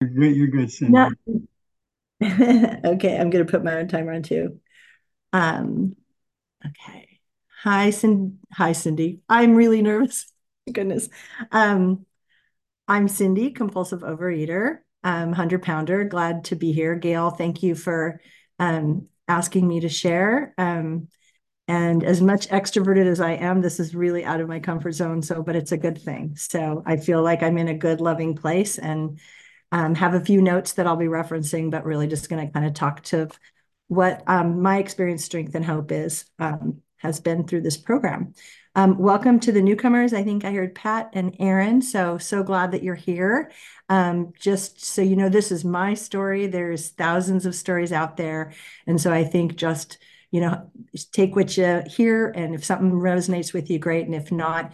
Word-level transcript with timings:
You're 0.00 0.10
good, 0.10 0.36
you're 0.36 0.48
good, 0.48 0.70
Cindy. 0.70 0.98
Okay, 2.22 3.18
I'm 3.18 3.30
gonna 3.30 3.44
put 3.44 3.64
my 3.64 3.74
own 3.76 3.88
timer 3.88 4.12
on 4.12 4.22
too. 4.22 4.60
Um, 5.32 5.96
okay. 6.64 7.20
Hi, 7.62 7.90
Cindy. 7.90 8.36
Hi, 8.52 8.72
Cindy. 8.72 9.20
I'm 9.28 9.54
really 9.54 9.82
nervous. 9.82 10.32
Goodness. 10.72 11.08
Um, 11.52 12.06
I'm 12.88 13.08
Cindy, 13.08 13.50
compulsive 13.50 14.00
overeater, 14.00 14.78
um, 15.04 15.28
100 15.28 15.62
pounder. 15.62 16.04
Glad 16.04 16.44
to 16.46 16.56
be 16.56 16.72
here. 16.72 16.94
Gail, 16.94 17.30
thank 17.30 17.62
you 17.62 17.74
for 17.74 18.20
um, 18.58 19.08
asking 19.28 19.66
me 19.66 19.80
to 19.80 19.88
share. 19.88 20.54
Um, 20.56 21.08
and 21.68 22.04
as 22.04 22.22
much 22.22 22.48
extroverted 22.48 23.06
as 23.06 23.20
I 23.20 23.32
am, 23.32 23.60
this 23.60 23.80
is 23.80 23.94
really 23.94 24.24
out 24.24 24.40
of 24.40 24.48
my 24.48 24.60
comfort 24.60 24.92
zone. 24.92 25.20
So, 25.20 25.42
but 25.42 25.56
it's 25.56 25.72
a 25.72 25.76
good 25.76 26.00
thing. 26.00 26.36
So 26.36 26.82
I 26.86 26.96
feel 26.96 27.22
like 27.22 27.42
I'm 27.42 27.58
in 27.58 27.68
a 27.68 27.74
good, 27.74 28.00
loving 28.00 28.36
place 28.36 28.78
and 28.78 29.18
um, 29.72 29.94
have 29.94 30.14
a 30.14 30.24
few 30.24 30.40
notes 30.40 30.74
that 30.74 30.86
I'll 30.86 30.96
be 30.96 31.06
referencing, 31.06 31.70
but 31.70 31.84
really 31.84 32.06
just 32.06 32.28
going 32.28 32.46
to 32.46 32.52
kind 32.52 32.66
of 32.66 32.74
talk 32.74 33.02
to 33.04 33.28
what 33.88 34.22
um, 34.26 34.62
my 34.62 34.78
experience, 34.78 35.24
strength, 35.24 35.54
and 35.54 35.64
hope 35.64 35.92
is 35.92 36.24
um, 36.38 36.82
has 36.98 37.20
been 37.20 37.46
through 37.46 37.62
this 37.62 37.76
program. 37.76 38.34
Um, 38.74 38.98
welcome 38.98 39.40
to 39.40 39.52
the 39.52 39.62
newcomers. 39.62 40.12
I 40.12 40.22
think 40.22 40.44
I 40.44 40.52
heard 40.52 40.74
Pat 40.74 41.10
and 41.14 41.34
Aaron. 41.38 41.80
So 41.80 42.18
so 42.18 42.42
glad 42.42 42.72
that 42.72 42.82
you're 42.82 42.94
here. 42.94 43.50
Um, 43.88 44.32
just 44.38 44.84
so 44.84 45.02
you 45.02 45.16
know, 45.16 45.28
this 45.28 45.50
is 45.50 45.64
my 45.64 45.94
story. 45.94 46.46
There's 46.46 46.90
thousands 46.90 47.46
of 47.46 47.54
stories 47.54 47.92
out 47.92 48.16
there, 48.16 48.52
and 48.86 49.00
so 49.00 49.12
I 49.12 49.24
think 49.24 49.56
just 49.56 49.98
you 50.30 50.40
know 50.40 50.70
take 51.12 51.34
what 51.34 51.56
you 51.56 51.82
hear, 51.86 52.28
and 52.28 52.54
if 52.54 52.64
something 52.64 52.92
resonates 52.92 53.54
with 53.54 53.70
you, 53.70 53.78
great, 53.78 54.06
and 54.06 54.14
if 54.14 54.30
not, 54.30 54.72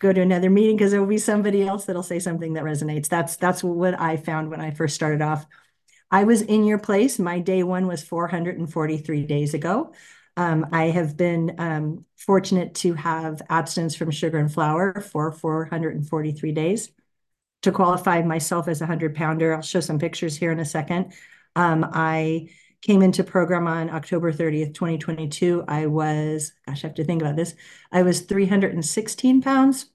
go 0.00 0.12
to 0.12 0.20
another 0.20 0.50
meeting 0.50 0.76
because 0.76 0.92
there 0.92 1.00
will 1.00 1.08
be 1.08 1.18
somebody 1.18 1.66
else 1.66 1.84
that'll 1.84 2.02
say 2.02 2.18
something 2.18 2.54
that 2.54 2.64
resonates. 2.64 3.08
That's 3.08 3.36
that's 3.36 3.64
what 3.64 3.98
I 3.98 4.16
found 4.16 4.50
when 4.50 4.60
I 4.60 4.70
first 4.70 4.94
started 4.94 5.22
off. 5.22 5.46
I 6.10 6.24
was 6.24 6.42
in 6.42 6.64
your 6.64 6.78
place. 6.78 7.18
My 7.18 7.38
day 7.38 7.62
one 7.62 7.86
was 7.86 8.02
443 8.02 9.24
days 9.24 9.54
ago. 9.54 9.92
Um, 10.36 10.66
I 10.72 10.84
have 10.84 11.16
been 11.16 11.56
um, 11.58 12.04
fortunate 12.16 12.74
to 12.76 12.94
have 12.94 13.42
abstinence 13.50 13.96
from 13.96 14.10
sugar 14.10 14.38
and 14.38 14.52
flour 14.52 15.00
for 15.00 15.32
443 15.32 16.52
days. 16.52 16.90
To 17.62 17.72
qualify 17.72 18.22
myself 18.22 18.68
as 18.68 18.80
a 18.80 18.84
100 18.84 19.16
pounder, 19.16 19.52
I'll 19.52 19.62
show 19.62 19.80
some 19.80 19.98
pictures 19.98 20.36
here 20.36 20.52
in 20.52 20.60
a 20.60 20.64
second. 20.64 21.12
Um, 21.56 21.84
I 21.92 22.50
came 22.82 23.02
into 23.02 23.24
program 23.24 23.66
on 23.66 23.90
October 23.90 24.32
30th, 24.32 24.74
2022. 24.74 25.64
I 25.66 25.86
was, 25.86 26.52
gosh, 26.66 26.84
I 26.84 26.88
have 26.88 26.96
to 26.96 27.04
think 27.04 27.22
about 27.22 27.36
this. 27.36 27.54
I 27.90 28.02
was 28.02 28.20
316 28.20 29.42
pounds. 29.42 29.86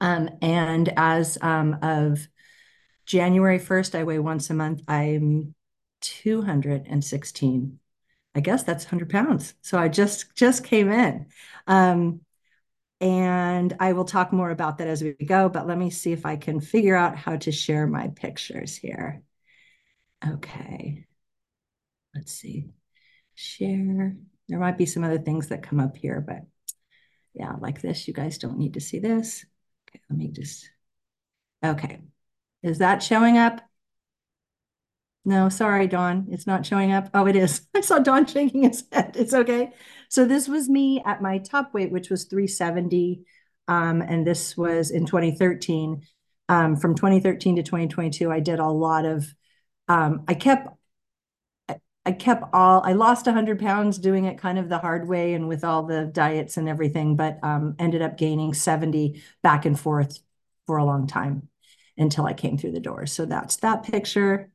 Um, 0.00 0.30
and 0.40 0.92
as 0.96 1.36
um, 1.42 1.78
of 1.82 2.26
January 3.06 3.58
1st, 3.58 3.98
I 3.98 4.04
weigh 4.04 4.18
once 4.18 4.50
a 4.50 4.54
month. 4.54 4.82
I'm 4.88 5.54
216. 6.00 7.78
I 8.34 8.40
guess 8.40 8.62
that's 8.62 8.84
100 8.84 9.10
pounds. 9.10 9.54
So 9.60 9.78
I 9.78 9.88
just 9.88 10.34
just 10.34 10.64
came 10.64 10.90
in. 10.90 11.26
Um, 11.66 12.20
and 13.00 13.74
I 13.80 13.94
will 13.94 14.04
talk 14.04 14.32
more 14.32 14.50
about 14.50 14.78
that 14.78 14.88
as 14.88 15.02
we 15.02 15.14
go, 15.14 15.48
but 15.48 15.66
let 15.66 15.78
me 15.78 15.90
see 15.90 16.12
if 16.12 16.26
I 16.26 16.36
can 16.36 16.60
figure 16.60 16.96
out 16.96 17.16
how 17.16 17.36
to 17.36 17.50
share 17.50 17.86
my 17.86 18.08
pictures 18.08 18.76
here. 18.76 19.22
Okay. 20.26 21.06
Let's 22.14 22.32
see. 22.32 22.70
Share. 23.34 24.16
There 24.48 24.58
might 24.58 24.78
be 24.78 24.86
some 24.86 25.04
other 25.04 25.18
things 25.18 25.48
that 25.48 25.62
come 25.62 25.80
up 25.80 25.96
here, 25.96 26.20
but 26.20 26.42
yeah, 27.34 27.54
like 27.60 27.80
this. 27.80 28.08
You 28.08 28.14
guys 28.14 28.38
don't 28.38 28.58
need 28.58 28.74
to 28.74 28.80
see 28.80 28.98
this. 28.98 29.44
Okay, 29.88 30.00
let 30.10 30.18
me 30.18 30.28
just, 30.28 30.68
okay. 31.64 32.00
Is 32.62 32.78
that 32.78 33.02
showing 33.02 33.38
up? 33.38 33.60
No, 35.24 35.48
sorry, 35.48 35.86
Dawn. 35.86 36.28
It's 36.30 36.46
not 36.46 36.64
showing 36.64 36.92
up. 36.92 37.10
Oh, 37.12 37.26
it 37.26 37.36
is. 37.36 37.66
I 37.74 37.82
saw 37.82 37.98
Dawn 37.98 38.26
shaking 38.26 38.62
his 38.64 38.84
head. 38.90 39.14
It's 39.18 39.34
okay. 39.34 39.72
So 40.08 40.24
this 40.24 40.48
was 40.48 40.68
me 40.68 41.02
at 41.04 41.22
my 41.22 41.38
top 41.38 41.74
weight, 41.74 41.92
which 41.92 42.10
was 42.10 42.24
370. 42.24 43.24
Um, 43.68 44.02
and 44.02 44.26
this 44.26 44.56
was 44.56 44.90
in 44.90 45.06
2013. 45.06 46.02
Um, 46.48 46.76
from 46.76 46.96
2013 46.96 47.56
to 47.56 47.62
2022, 47.62 48.30
I 48.30 48.40
did 48.40 48.58
a 48.58 48.66
lot 48.66 49.04
of, 49.04 49.32
um, 49.86 50.24
I 50.26 50.34
kept 50.34 50.68
I 52.06 52.12
kept 52.12 52.44
all 52.52 52.82
I 52.84 52.92
lost 52.92 53.26
100 53.26 53.60
pounds 53.60 53.98
doing 53.98 54.24
it 54.24 54.38
kind 54.38 54.58
of 54.58 54.68
the 54.68 54.78
hard 54.78 55.06
way 55.06 55.34
and 55.34 55.48
with 55.48 55.64
all 55.64 55.84
the 55.84 56.06
diets 56.06 56.56
and 56.56 56.68
everything, 56.68 57.16
but 57.16 57.38
um, 57.42 57.76
ended 57.78 58.02
up 58.02 58.16
gaining 58.16 58.54
70 58.54 59.22
back 59.42 59.66
and 59.66 59.78
forth 59.78 60.18
for 60.66 60.78
a 60.78 60.84
long 60.84 61.06
time 61.06 61.48
until 61.98 62.24
I 62.26 62.32
came 62.32 62.56
through 62.56 62.72
the 62.72 62.80
door. 62.80 63.06
So 63.06 63.26
that's 63.26 63.56
that 63.56 63.82
picture. 63.82 64.50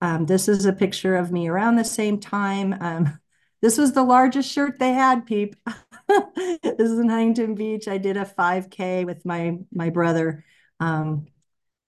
Um, 0.00 0.26
this 0.26 0.48
is 0.48 0.64
a 0.66 0.72
picture 0.72 1.16
of 1.16 1.32
me 1.32 1.48
around 1.48 1.76
the 1.76 1.84
same 1.84 2.18
time. 2.20 2.74
Um, 2.80 3.20
this 3.60 3.78
was 3.78 3.92
the 3.92 4.02
largest 4.02 4.50
shirt 4.50 4.78
they 4.78 4.92
had, 4.92 5.26
peep. 5.26 5.56
this 6.08 6.90
is 6.90 6.98
in 6.98 7.08
Huntington 7.08 7.54
Beach. 7.54 7.86
I 7.88 7.98
did 7.98 8.16
a 8.16 8.24
5K 8.24 9.04
with 9.04 9.24
my 9.24 9.58
my 9.72 9.90
brother. 9.90 10.44
Um, 10.80 11.26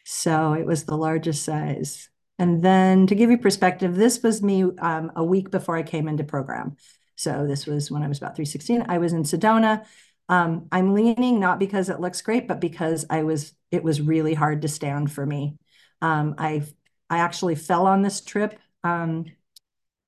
so 0.04 0.54
it 0.54 0.66
was 0.66 0.84
the 0.84 0.96
largest 0.96 1.44
size. 1.44 2.08
And 2.38 2.62
then 2.62 3.06
to 3.06 3.14
give 3.14 3.30
you 3.30 3.38
perspective, 3.38 3.94
this 3.94 4.22
was 4.22 4.42
me 4.42 4.64
um, 4.78 5.12
a 5.14 5.24
week 5.24 5.50
before 5.50 5.76
I 5.76 5.82
came 5.82 6.08
into 6.08 6.24
program. 6.24 6.76
So 7.16 7.46
this 7.46 7.66
was 7.66 7.90
when 7.90 8.02
I 8.02 8.08
was 8.08 8.18
about 8.18 8.34
316. 8.34 8.86
I 8.88 8.98
was 8.98 9.12
in 9.12 9.22
Sedona. 9.22 9.84
Um, 10.28 10.66
I'm 10.72 10.94
leaning 10.94 11.38
not 11.38 11.58
because 11.58 11.88
it 11.88 12.00
looks 12.00 12.22
great, 12.22 12.48
but 12.48 12.60
because 12.60 13.06
I 13.10 13.22
was 13.22 13.54
it 13.70 13.84
was 13.84 14.00
really 14.00 14.34
hard 14.34 14.62
to 14.62 14.68
stand 14.68 15.12
for 15.12 15.24
me. 15.24 15.56
Um, 16.00 16.34
I 16.38 16.62
I 17.10 17.18
actually 17.18 17.54
fell 17.54 17.86
on 17.86 18.02
this 18.02 18.20
trip 18.20 18.58
um, 18.82 19.26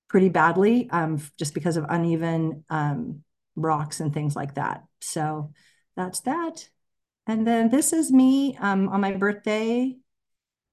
pretty 0.09 0.29
badly 0.29 0.89
um, 0.91 1.21
just 1.39 1.55
because 1.55 1.77
of 1.77 1.87
uneven 1.89 2.65
um, 2.71 3.23
rocks 3.55 4.01
and 4.01 4.13
things 4.13 4.35
like 4.35 4.55
that. 4.55 4.85
So 5.01 5.53
that's 5.97 6.21
that. 6.21 6.69
And 7.27 7.47
then 7.47 7.69
this 7.69 7.93
is 7.93 8.11
me 8.11 8.57
on 8.57 9.01
my 9.01 9.13
birthday. 9.13 9.97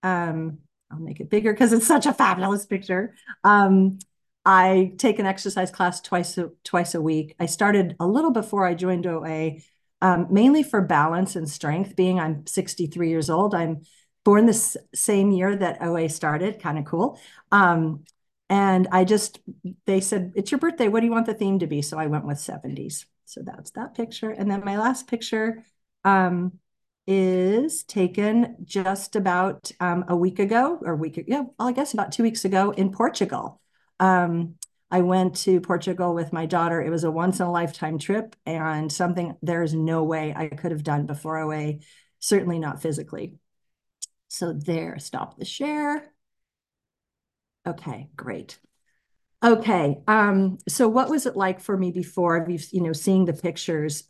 Um, 0.03 0.59
I'll 0.94 1.00
make 1.00 1.20
it 1.20 1.30
bigger 1.30 1.54
because 1.54 1.74
it's 1.74 1.88
such 1.88 2.06
a 2.06 2.14
fabulous 2.14 2.66
picture. 2.66 3.16
Um, 3.44 4.00
I 4.46 4.94
take 4.98 5.20
an 5.20 5.26
exercise 5.26 5.72
class 5.72 6.02
twice 6.02 6.38
a, 6.38 6.52
twice 6.64 6.96
a 6.96 7.02
week. 7.02 7.36
I 7.40 7.46
started 7.46 7.96
a 8.00 8.08
little 8.08 8.31
before 8.31 8.66
I 8.66 8.74
joined 8.74 9.08
OA, 9.08 9.58
um, 10.02 10.28
mainly 10.30 10.64
for 10.64 10.81
balance 10.81 11.36
and 11.36 11.50
strength. 11.50 11.96
Being 11.96 12.20
I'm 12.20 12.46
63 12.46 13.09
years 13.09 13.30
old, 13.30 13.56
I'm 13.56 13.81
born 14.24 14.46
the 14.46 14.78
same 14.94 15.31
year 15.31 15.56
that 15.56 15.81
OA 15.81 16.09
started. 16.09 16.62
Kind 16.62 16.78
of 16.78 16.86
cool. 16.86 17.20
Um, 17.52 18.04
and 18.50 18.88
I 18.92 19.06
just 19.06 19.40
they 19.86 20.02
said 20.02 20.34
it's 20.36 20.52
your 20.52 20.60
birthday. 20.60 20.90
What 20.90 21.00
do 21.00 21.06
you 21.06 21.12
want 21.12 21.25
the 21.25 21.34
theme 21.34 21.60
to 21.60 21.68
be? 21.68 21.81
So 21.81 21.98
I 21.98 22.08
went 22.08 22.25
with 22.25 22.40
70s. 22.40 23.06
So 23.25 23.42
that's 23.42 23.72
that 23.72 23.96
picture. 23.96 24.30
And 24.30 24.52
then 24.52 24.64
my 24.64 24.78
last 24.78 25.08
picture. 25.08 25.64
Um, 26.04 26.60
is 27.06 27.84
taken 27.84 28.56
just 28.64 29.16
about 29.16 29.72
um, 29.80 30.06
a 30.08 30.16
week 30.16 30.40
ago, 30.40 30.80
or 30.81 30.96
week, 30.96 31.24
yeah, 31.28 31.44
well, 31.58 31.68
I 31.68 31.72
guess 31.72 31.94
about 31.94 32.12
two 32.12 32.24
weeks 32.24 32.46
ago 32.46 32.72
in 32.72 32.91
Portugal. 32.91 33.59
Um, 34.00 34.56
I 34.90 35.02
went 35.02 35.36
to 35.38 35.59
Portugal 35.59 36.13
with 36.13 36.31
my 36.31 36.46
daughter. 36.46 36.81
It 36.81 36.92
was 36.92 37.03
a 37.03 37.12
once 37.12 37.40
in 37.40 37.47
a 37.47 37.52
lifetime 37.52 37.97
trip 37.97 38.36
and 38.46 38.92
something 38.92 39.36
there's 39.42 39.74
no 39.74 40.03
way 40.03 40.34
I 40.36 40.50
could 40.50 40.72
have 40.72 40.84
done 40.84 41.08
before 41.08 41.40
OA, 41.40 41.80
certainly 42.19 42.59
not 42.59 42.81
physically. 42.81 43.34
So 44.28 44.53
there, 44.53 45.00
stop 45.00 45.38
the 45.38 45.46
share. 45.46 46.12
Okay, 47.66 48.09
great. 48.16 48.59
Okay, 49.44 49.97
um, 50.08 50.58
so 50.69 50.88
what 50.88 51.09
was 51.09 51.25
it 51.25 51.36
like 51.36 51.59
for 51.59 51.75
me 51.75 51.92
before, 51.92 52.47
you 52.72 52.81
know, 52.81 52.94
seeing 52.94 53.25
the 53.25 53.34
pictures? 53.34 54.03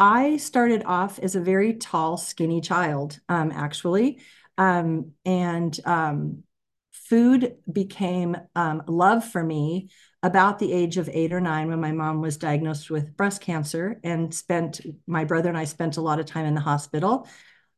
I 0.00 0.38
started 0.38 0.82
off 0.86 1.18
as 1.18 1.36
a 1.36 1.40
very 1.40 1.74
tall, 1.74 2.16
skinny 2.16 2.62
child, 2.62 3.20
um, 3.28 3.52
actually. 3.52 4.20
Um, 4.56 5.12
and 5.26 5.78
um, 5.84 6.42
food 6.90 7.56
became 7.70 8.34
um, 8.56 8.82
love 8.86 9.22
for 9.26 9.44
me 9.44 9.90
about 10.22 10.58
the 10.58 10.72
age 10.72 10.96
of 10.96 11.10
eight 11.12 11.34
or 11.34 11.40
nine 11.40 11.68
when 11.68 11.82
my 11.82 11.92
mom 11.92 12.22
was 12.22 12.38
diagnosed 12.38 12.90
with 12.90 13.14
breast 13.14 13.42
cancer 13.42 14.00
and 14.02 14.34
spent, 14.34 14.80
my 15.06 15.26
brother 15.26 15.50
and 15.50 15.58
I 15.58 15.64
spent 15.64 15.98
a 15.98 16.02
lot 16.02 16.18
of 16.18 16.24
time 16.24 16.46
in 16.46 16.54
the 16.54 16.60
hospital 16.62 17.28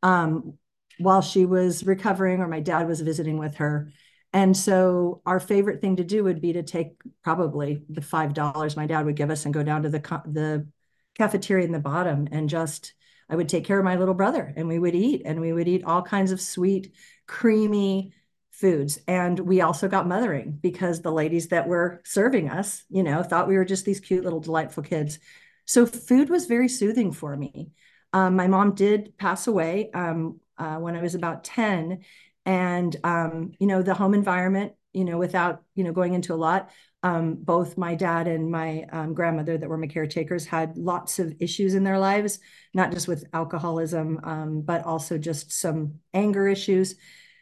um, 0.05 0.55
while 0.99 1.23
she 1.23 1.45
was 1.45 1.85
recovering 1.85 2.41
or 2.41 2.47
my 2.47 2.61
dad 2.61 2.87
was 2.87 3.01
visiting 3.01 3.37
with 3.37 3.57
her. 3.57 3.91
And 4.33 4.57
so 4.57 5.23
our 5.27 5.41
favorite 5.41 5.81
thing 5.81 5.97
to 5.97 6.05
do 6.05 6.23
would 6.23 6.41
be 6.41 6.53
to 6.53 6.63
take 6.63 6.93
probably 7.25 7.83
the 7.89 8.01
$5 8.01 8.77
my 8.77 8.87
dad 8.87 9.07
would 9.07 9.17
give 9.17 9.31
us 9.31 9.45
and 9.45 9.53
go 9.53 9.65
down 9.65 9.83
to 9.83 9.89
the, 9.89 9.99
the 10.27 10.67
cafeteria 11.15 11.65
in 11.65 11.73
the 11.73 11.79
bottom 11.79 12.29
and 12.31 12.49
just 12.49 12.95
I 13.29 13.37
would 13.37 13.49
take 13.49 13.65
care 13.65 13.79
of 13.79 13.85
my 13.85 13.97
little 13.97 14.15
brother 14.15 14.53
and 14.57 14.69
we 14.69 14.79
would 14.79 14.95
eat 14.95 15.23
and 15.25 15.41
we 15.41 15.53
would 15.53 15.69
eat 15.69 15.85
all 15.85 16.03
kinds 16.03 16.33
of 16.33 16.41
sweet, 16.41 16.93
creamy 17.27 18.13
foods. 18.51 18.99
And 19.09 19.39
we 19.41 19.63
also 19.63 19.89
got 19.89 20.07
mothering 20.07 20.59
because 20.61 21.01
the 21.01 21.13
ladies 21.13 21.49
that 21.49 21.67
were 21.67 22.03
serving 22.05 22.51
us, 22.51 22.85
you 22.91 23.03
know, 23.03 23.23
thought 23.23 23.49
we 23.49 23.57
were 23.57 23.65
just 23.65 23.85
these 23.85 24.01
cute 24.01 24.25
little 24.25 24.41
delightful 24.41 24.83
kids. 24.83 25.19
So 25.65 25.87
food 25.87 26.29
was 26.29 26.47
very 26.47 26.69
soothing 26.69 27.13
for 27.13 27.35
me. 27.37 27.71
Um, 28.13 28.37
my 28.37 28.47
mom 28.47 28.75
did 28.75 29.17
pass 29.17 29.47
away 29.47 29.91
um, 29.95 30.39
uh, 30.59 30.77
when 30.77 30.95
I 30.95 31.01
was 31.01 31.15
about 31.15 31.45
10. 31.45 32.01
And, 32.45 32.97
um, 33.05 33.53
you 33.59 33.67
know, 33.67 33.83
the 33.83 33.95
home 33.95 34.15
environment, 34.15 34.73
you 34.93 35.05
know, 35.05 35.17
without, 35.17 35.63
you 35.75 35.85
know, 35.85 35.93
going 35.93 36.13
into 36.13 36.35
a 36.35 36.37
lot, 36.37 36.71
um, 37.03 37.35
both 37.35 37.77
my 37.77 37.95
dad 37.95 38.29
and 38.29 38.51
my 38.51 38.87
um, 38.93 39.13
grandmother 39.13 39.59
that 39.59 39.69
were 39.69 39.77
my 39.77 39.89
caretakers 39.89 40.47
had 40.47 40.79
lots 40.79 41.19
of 41.19 41.35
issues 41.41 41.75
in 41.75 41.83
their 41.83 41.99
lives, 41.99 42.39
not 42.75 42.93
just 42.93 43.09
with 43.09 43.25
alcoholism, 43.33 44.21
um, 44.23 44.63
but 44.63 44.85
also 44.85 45.19
just 45.19 45.53
some 45.53 45.95
anger 46.15 46.47
issues. 46.47 46.95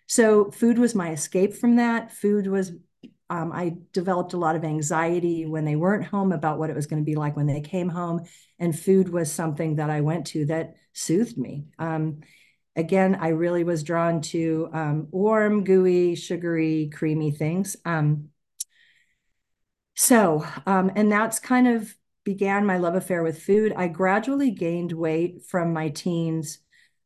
So 0.06 0.50
food 0.50 0.78
was 0.78 0.94
my 0.94 1.12
escape 1.12 1.54
from 1.54 1.76
that. 1.76 2.10
Food 2.10 2.46
was, 2.46 2.72
um, 3.28 3.52
I 3.52 3.76
developed 3.92 4.32
a 4.32 4.38
lot 4.38 4.56
of 4.56 4.64
anxiety 4.64 5.46
when 5.46 5.64
they 5.64 5.76
weren't 5.76 6.06
home 6.06 6.32
about 6.32 6.58
what 6.58 6.70
it 6.70 6.74
was 6.76 6.86
going 6.86 7.02
to 7.02 7.06
be 7.06 7.14
like 7.14 7.36
when 7.36 7.46
they 7.46 7.60
came 7.60 7.90
home. 7.90 8.24
And 8.58 8.76
food 8.76 9.08
was 9.08 9.30
something 9.30 9.76
that 9.76 9.90
I 9.90 10.00
went 10.00 10.26
to 10.28 10.46
that 10.46 10.74
soothed 10.94 11.38
me. 11.38 11.66
Um, 11.78 12.22
again, 12.76 13.18
I 13.20 13.28
really 13.28 13.62
was 13.62 13.82
drawn 13.82 14.22
to 14.22 14.70
um, 14.72 15.08
warm, 15.10 15.64
gooey, 15.64 16.14
sugary, 16.14 16.90
creamy 16.92 17.30
things. 17.30 17.76
Um, 17.84 18.29
so, 20.00 20.46
um, 20.64 20.90
and 20.96 21.12
that's 21.12 21.38
kind 21.38 21.68
of 21.68 21.94
began 22.24 22.64
my 22.64 22.78
love 22.78 22.94
affair 22.94 23.22
with 23.22 23.42
food. 23.42 23.74
I 23.76 23.88
gradually 23.88 24.50
gained 24.50 24.92
weight 24.92 25.42
from 25.44 25.74
my 25.74 25.90
teens, 25.90 26.56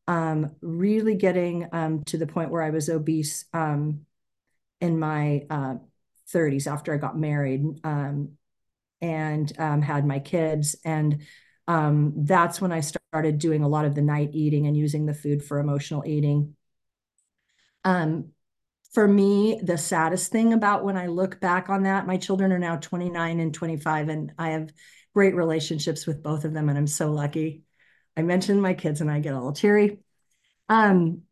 um, 0.06 0.52
really 0.60 1.16
getting 1.16 1.68
um, 1.72 2.04
to 2.04 2.16
the 2.16 2.28
point 2.28 2.52
where 2.52 2.62
I 2.62 2.70
was 2.70 2.88
obese 2.88 3.46
um, 3.52 4.06
in 4.80 4.96
my 4.96 5.42
uh, 5.50 5.74
30s 6.32 6.68
after 6.68 6.94
I 6.94 6.98
got 6.98 7.18
married 7.18 7.64
um, 7.82 8.36
and 9.00 9.52
um, 9.58 9.82
had 9.82 10.06
my 10.06 10.20
kids. 10.20 10.76
And 10.84 11.20
that's 11.66 12.60
when 12.60 12.70
I 12.70 12.78
started 12.78 13.40
doing 13.40 13.64
a 13.64 13.68
lot 13.68 13.86
of 13.86 13.96
the 13.96 14.02
night 14.02 14.30
eating 14.34 14.68
and 14.68 14.76
using 14.76 15.06
the 15.06 15.14
food 15.14 15.42
for 15.44 15.58
emotional 15.58 16.04
eating. 16.06 16.54
For 18.94 19.08
me, 19.08 19.60
the 19.60 19.76
saddest 19.76 20.30
thing 20.30 20.52
about 20.52 20.84
when 20.84 20.96
I 20.96 21.08
look 21.08 21.40
back 21.40 21.68
on 21.68 21.82
that, 21.82 22.06
my 22.06 22.16
children 22.16 22.52
are 22.52 22.58
now 22.60 22.76
29 22.76 23.40
and 23.40 23.52
25, 23.52 24.08
and 24.08 24.32
I 24.38 24.50
have 24.50 24.72
great 25.14 25.34
relationships 25.34 26.06
with 26.06 26.22
both 26.22 26.44
of 26.44 26.52
them, 26.54 26.68
and 26.68 26.78
I'm 26.78 26.86
so 26.86 27.10
lucky. 27.12 27.64
I 28.16 28.22
mentioned 28.22 28.62
my 28.62 28.74
kids 28.74 29.00
and 29.00 29.10
I 29.10 29.18
get 29.18 29.32
a 29.32 29.36
little 29.36 29.52
teary. 29.52 29.98
Um, 30.68 31.22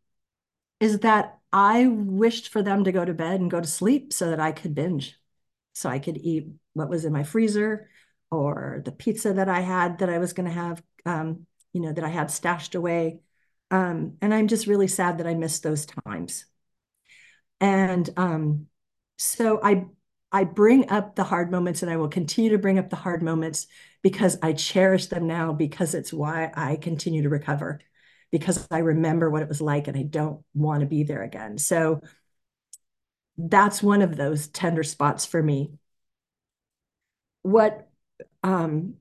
is 0.79 0.99
that 0.99 1.39
I 1.53 1.87
wished 1.87 2.49
for 2.49 2.61
them 2.63 2.83
to 2.85 2.91
go 2.91 3.05
to 3.05 3.13
bed 3.13 3.39
and 3.39 3.51
go 3.51 3.61
to 3.61 3.67
sleep 3.67 4.13
so 4.13 4.29
that 4.31 4.39
I 4.41 4.51
could 4.51 4.75
binge, 4.75 5.17
so 5.73 5.89
I 5.89 5.99
could 5.99 6.17
eat 6.17 6.49
what 6.73 6.89
was 6.89 7.05
in 7.05 7.13
my 7.13 7.23
freezer 7.23 7.89
or 8.31 8.81
the 8.83 8.91
pizza 8.91 9.33
that 9.33 9.49
I 9.49 9.61
had 9.61 9.99
that 9.99 10.09
I 10.09 10.17
was 10.19 10.33
going 10.33 10.47
to 10.47 10.53
have, 10.53 10.83
um, 11.05 11.47
you 11.71 11.81
know, 11.81 11.93
that 11.93 12.03
I 12.03 12.09
had 12.09 12.31
stashed 12.31 12.75
away. 12.75 13.21
Um, 13.71 14.17
and 14.21 14.33
I'm 14.33 14.47
just 14.47 14.67
really 14.67 14.87
sad 14.87 15.19
that 15.19 15.27
I 15.27 15.35
missed 15.35 15.63
those 15.63 15.85
times. 15.85 16.45
And 17.63 18.09
um, 18.17 18.67
so 19.17 19.59
I 19.63 19.85
I 20.33 20.43
bring 20.43 20.89
up 20.89 21.15
the 21.15 21.23
hard 21.23 21.49
moments 21.49 21.81
and 21.81 21.89
I 21.91 21.95
will 21.97 22.09
continue 22.09 22.51
to 22.51 22.57
bring 22.57 22.77
up 22.77 22.89
the 22.89 22.97
hard 22.97 23.23
moments 23.23 23.67
because 24.01 24.37
I 24.41 24.53
cherish 24.53 25.05
them 25.07 25.27
now 25.27 25.53
because 25.53 25.95
it's 25.95 26.11
why 26.11 26.51
I 26.55 26.75
continue 26.75 27.23
to 27.23 27.29
recover 27.29 27.79
because 28.31 28.67
I 28.71 28.79
remember 28.79 29.29
what 29.29 29.43
it 29.43 29.47
was 29.47 29.61
like 29.61 29.87
and 29.87 29.95
I 29.97 30.03
don't 30.03 30.43
want 30.53 30.81
to 30.81 30.87
be 30.87 31.03
there 31.03 31.23
again. 31.23 31.57
So 31.57 32.01
that's 33.37 33.81
one 33.81 34.01
of 34.01 34.15
those 34.15 34.47
tender 34.47 34.83
spots 34.83 35.25
for 35.25 35.41
me. 35.41 35.71
What 37.43 37.89
um, 38.43 38.95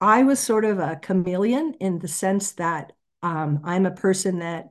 I 0.00 0.22
was 0.22 0.38
sort 0.40 0.64
of 0.64 0.78
a 0.78 0.96
chameleon 0.96 1.74
in 1.80 1.98
the 1.98 2.08
sense 2.08 2.52
that 2.52 2.92
um, 3.22 3.60
I'm 3.64 3.86
a 3.86 3.90
person 3.90 4.40
that 4.40 4.70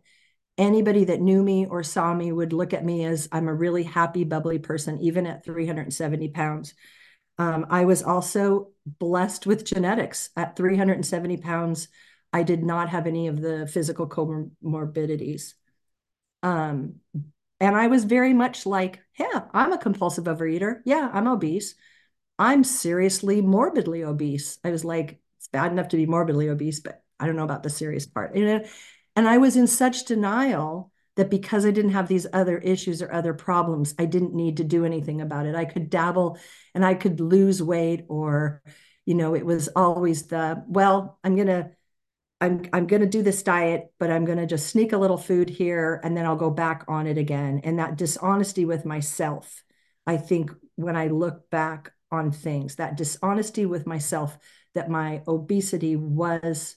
anybody 0.58 1.06
that 1.06 1.22
knew 1.22 1.42
me 1.42 1.66
or 1.66 1.84
saw 1.84 2.14
me 2.14 2.32
would 2.32 2.54
look 2.54 2.74
at 2.74 2.86
me 2.86 3.06
as 3.06 3.28
I'm 3.32 3.48
a 3.48 3.54
really 3.54 3.84
happy, 3.84 4.24
bubbly 4.24 4.60
person, 4.60 5.00
even 5.00 5.26
at 5.26 5.44
370 5.44 6.30
pounds. 6.30 6.74
Um, 7.38 7.66
I 7.70 7.86
was 7.86 8.04
also 8.04 8.70
blessed 8.86 9.46
with 9.48 9.66
genetics. 9.66 10.30
At 10.38 10.56
370 10.56 11.38
pounds, 11.38 11.88
I 12.32 12.44
did 12.44 12.64
not 12.64 12.90
have 12.90 13.08
any 13.08 13.28
of 13.28 13.42
the 13.42 13.68
physical 13.68 14.08
comorbidities. 14.08 15.54
Um, 16.44 16.96
and 17.60 17.76
I 17.76 17.88
was 17.88 18.04
very 18.04 18.34
much 18.34 18.66
like, 18.66 19.00
yeah, 19.18 19.46
I'm 19.54 19.72
a 19.72 19.78
compulsive 19.78 20.26
overeater. 20.26 20.82
Yeah, 20.86 21.10
I'm 21.12 21.28
obese. 21.28 21.76
I'm 22.38 22.64
seriously 22.64 23.42
morbidly 23.42 24.04
obese. 24.04 24.60
I 24.64 24.72
was 24.72 24.84
like, 24.84 25.20
it's 25.38 25.48
bad 25.48 25.72
enough 25.72 25.90
to 25.90 25.98
be 25.98 26.06
morbidly 26.06 26.50
obese, 26.50 26.80
but 26.80 27.04
I 27.20 27.28
don't 27.28 27.36
know 27.36 27.44
about 27.44 27.64
the 27.64 27.70
serious 27.70 28.06
part. 28.06 28.36
You 28.36 28.46
know, 28.46 28.66
and 29.16 29.28
I 29.28 29.38
was 29.38 29.56
in 29.56 29.68
such 29.68 30.06
denial 30.06 30.92
that 31.16 31.30
because 31.30 31.66
I 31.66 31.72
didn't 31.72 31.92
have 31.92 32.08
these 32.08 32.26
other 32.34 32.58
issues 32.58 33.02
or 33.02 33.12
other 33.12 33.34
problems, 33.34 33.94
I 34.00 34.06
didn't 34.06 34.34
need 34.34 34.58
to 34.58 34.64
do 34.64 34.86
anything 34.86 35.22
about 35.22 35.46
it. 35.46 35.56
I 35.56 35.66
could 35.66 35.90
dabble 35.90 36.40
and 36.74 36.84
I 36.84 36.96
could 36.96 37.20
lose 37.20 37.62
weight 37.62 38.06
or, 38.10 38.64
you 39.06 39.14
know, 39.14 39.36
it 39.36 39.46
was 39.46 39.70
always 39.76 40.24
the, 40.24 40.64
well, 40.68 41.20
I'm 41.24 41.36
going 41.36 41.48
to, 41.48 41.70
I'm, 42.42 42.66
I'm 42.74 42.88
going 42.88 43.04
to 43.04 43.08
do 43.08 43.22
this 43.22 43.44
diet, 43.44 43.94
but 44.00 44.10
I'm 44.10 44.26
going 44.26 44.40
to 44.40 44.48
just 44.48 44.68
sneak 44.68 44.92
a 44.92 44.98
little 44.98 45.18
food 45.18 45.50
here 45.50 46.02
and 46.04 46.18
then 46.18 46.26
I'll 46.26 46.36
go 46.36 46.50
back 46.50 46.84
on 46.88 47.06
it 47.06 47.18
again. 47.18 47.62
And 47.64 47.78
that 47.78 47.96
dishonesty 47.96 48.66
with 48.66 48.84
myself, 48.84 49.64
I 50.08 50.18
think 50.18 50.52
when 50.76 50.96
I 50.96 51.08
look 51.08 51.50
back 51.52 51.92
on 52.12 52.32
things, 52.32 52.76
that 52.78 52.98
dishonesty 52.98 53.68
with 53.68 53.86
myself, 53.86 54.38
that 54.74 54.90
my 54.90 55.22
obesity 55.28 55.96
was 55.96 56.76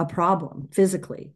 a 0.00 0.04
problem 0.06 0.68
physically. 0.72 1.34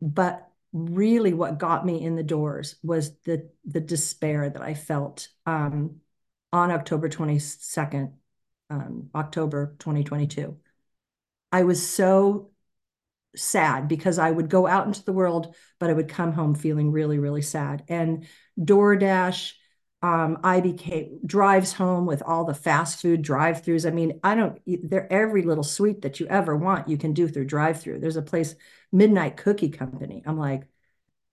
But 0.00 0.48
really 0.72 1.34
what 1.34 1.58
got 1.58 1.84
me 1.84 2.02
in 2.02 2.16
the 2.16 2.22
doors 2.22 2.76
was 2.82 3.16
the 3.24 3.50
the 3.64 3.80
despair 3.80 4.48
that 4.48 4.62
I 4.62 4.74
felt 4.74 5.28
um, 5.44 5.96
on 6.52 6.70
October 6.70 7.08
22nd, 7.08 8.12
um, 8.70 9.10
October 9.14 9.76
2022. 9.78 10.56
I 11.52 11.64
was 11.64 11.86
so 11.86 12.50
sad 13.36 13.88
because 13.88 14.18
I 14.18 14.30
would 14.30 14.48
go 14.48 14.66
out 14.66 14.86
into 14.86 15.04
the 15.04 15.12
world, 15.12 15.54
but 15.80 15.90
I 15.90 15.92
would 15.92 16.08
come 16.08 16.32
home 16.32 16.54
feeling 16.54 16.92
really, 16.92 17.18
really 17.18 17.42
sad. 17.42 17.84
And 17.88 18.26
DoorDash 18.58 19.52
um, 20.04 20.38
I 20.44 20.60
became 20.60 21.18
drives 21.24 21.72
home 21.72 22.04
with 22.04 22.22
all 22.26 22.44
the 22.44 22.52
fast 22.52 23.00
food 23.00 23.22
drive-throughs. 23.22 23.86
I 23.86 23.90
mean, 23.90 24.20
I 24.22 24.34
don't. 24.34 24.60
They're 24.66 25.10
every 25.10 25.40
little 25.40 25.64
sweet 25.64 26.02
that 26.02 26.20
you 26.20 26.26
ever 26.26 26.54
want, 26.54 26.88
you 26.88 26.98
can 26.98 27.14
do 27.14 27.26
through 27.26 27.46
drive-through. 27.46 28.00
There's 28.00 28.18
a 28.18 28.22
place, 28.22 28.54
Midnight 28.92 29.38
Cookie 29.38 29.70
Company. 29.70 30.22
I'm 30.26 30.38
like, 30.38 30.68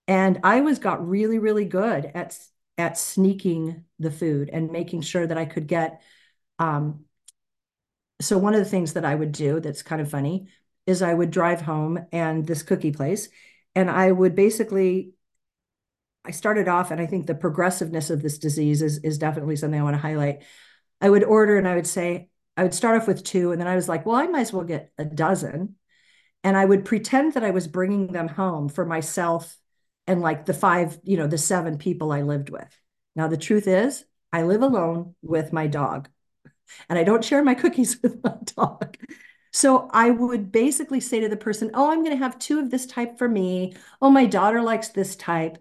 and 0.07 0.39
I 0.45 0.61
was 0.61 0.79
got 0.79 1.05
really, 1.05 1.37
really 1.37 1.65
good 1.65 2.05
at 2.15 2.39
at 2.77 2.97
sneaking 2.97 3.83
the 3.99 4.09
food 4.11 4.49
and 4.49 4.71
making 4.71 5.01
sure 5.01 5.27
that 5.27 5.37
I 5.37 5.45
could 5.45 5.67
get. 5.67 6.01
Um, 6.57 7.03
so 8.21 8.37
one 8.37 8.53
of 8.53 8.59
the 8.59 8.69
things 8.69 8.93
that 8.93 9.03
I 9.03 9.15
would 9.15 9.33
do 9.33 9.59
that's 9.59 9.83
kind 9.83 10.01
of 10.01 10.09
funny 10.09 10.47
is 10.85 11.01
I 11.01 11.13
would 11.13 11.31
drive 11.31 11.61
home 11.61 12.05
and 12.13 12.47
this 12.47 12.63
cookie 12.63 12.93
place, 12.93 13.27
and 13.75 13.89
I 13.91 14.13
would 14.13 14.33
basically 14.33 15.11
I 16.23 16.31
started 16.31 16.67
off, 16.67 16.91
and 16.91 17.01
I 17.01 17.05
think 17.05 17.25
the 17.25 17.35
progressiveness 17.35 18.09
of 18.09 18.21
this 18.21 18.37
disease 18.37 18.81
is 18.81 18.99
is 18.99 19.17
definitely 19.17 19.55
something 19.55 19.79
I 19.79 19.83
want 19.83 19.95
to 19.95 20.01
highlight. 20.01 20.43
I 20.99 21.09
would 21.09 21.23
order 21.23 21.57
and 21.57 21.67
I 21.67 21.75
would 21.75 21.87
say, 21.87 22.29
I 22.55 22.63
would 22.63 22.73
start 22.73 23.01
off 23.01 23.07
with 23.07 23.23
two, 23.23 23.51
and 23.51 23.59
then 23.59 23.67
I 23.67 23.75
was 23.75 23.89
like, 23.89 24.05
well, 24.05 24.15
I 24.15 24.27
might 24.27 24.41
as 24.41 24.53
well 24.53 24.63
get 24.63 24.91
a 24.97 25.05
dozen. 25.05 25.75
And 26.43 26.57
I 26.57 26.65
would 26.65 26.85
pretend 26.85 27.33
that 27.33 27.43
I 27.43 27.51
was 27.51 27.67
bringing 27.67 28.07
them 28.07 28.27
home 28.27 28.67
for 28.67 28.85
myself 28.85 29.57
and 30.07 30.21
like 30.21 30.45
the 30.45 30.53
five, 30.53 30.99
you 31.03 31.17
know, 31.17 31.27
the 31.27 31.37
seven 31.37 31.77
people 31.77 32.11
I 32.11 32.21
lived 32.23 32.49
with. 32.49 32.75
Now, 33.15 33.27
the 33.27 33.37
truth 33.37 33.67
is, 33.67 34.03
I 34.33 34.43
live 34.43 34.61
alone 34.61 35.15
with 35.21 35.53
my 35.53 35.67
dog, 35.67 36.09
and 36.89 36.97
I 36.97 37.03
don't 37.03 37.23
share 37.23 37.43
my 37.43 37.53
cookies 37.55 37.99
with 38.01 38.23
my 38.23 38.35
dog. 38.55 38.97
So 39.53 39.89
I 39.91 40.09
would 40.09 40.51
basically 40.51 40.99
say 40.99 41.19
to 41.19 41.29
the 41.29 41.37
person, 41.37 41.71
Oh, 41.73 41.91
I'm 41.91 42.03
going 42.03 42.17
to 42.17 42.23
have 42.23 42.39
two 42.39 42.59
of 42.59 42.69
this 42.69 42.85
type 42.85 43.17
for 43.17 43.27
me. 43.27 43.75
Oh, 44.01 44.09
my 44.09 44.25
daughter 44.25 44.61
likes 44.61 44.89
this 44.89 45.15
type 45.15 45.57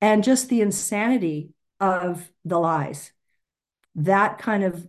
and 0.00 0.24
just 0.24 0.48
the 0.48 0.60
insanity 0.60 1.50
of 1.80 2.30
the 2.44 2.58
lies. 2.58 3.12
That 3.94 4.38
kind 4.38 4.64
of 4.64 4.86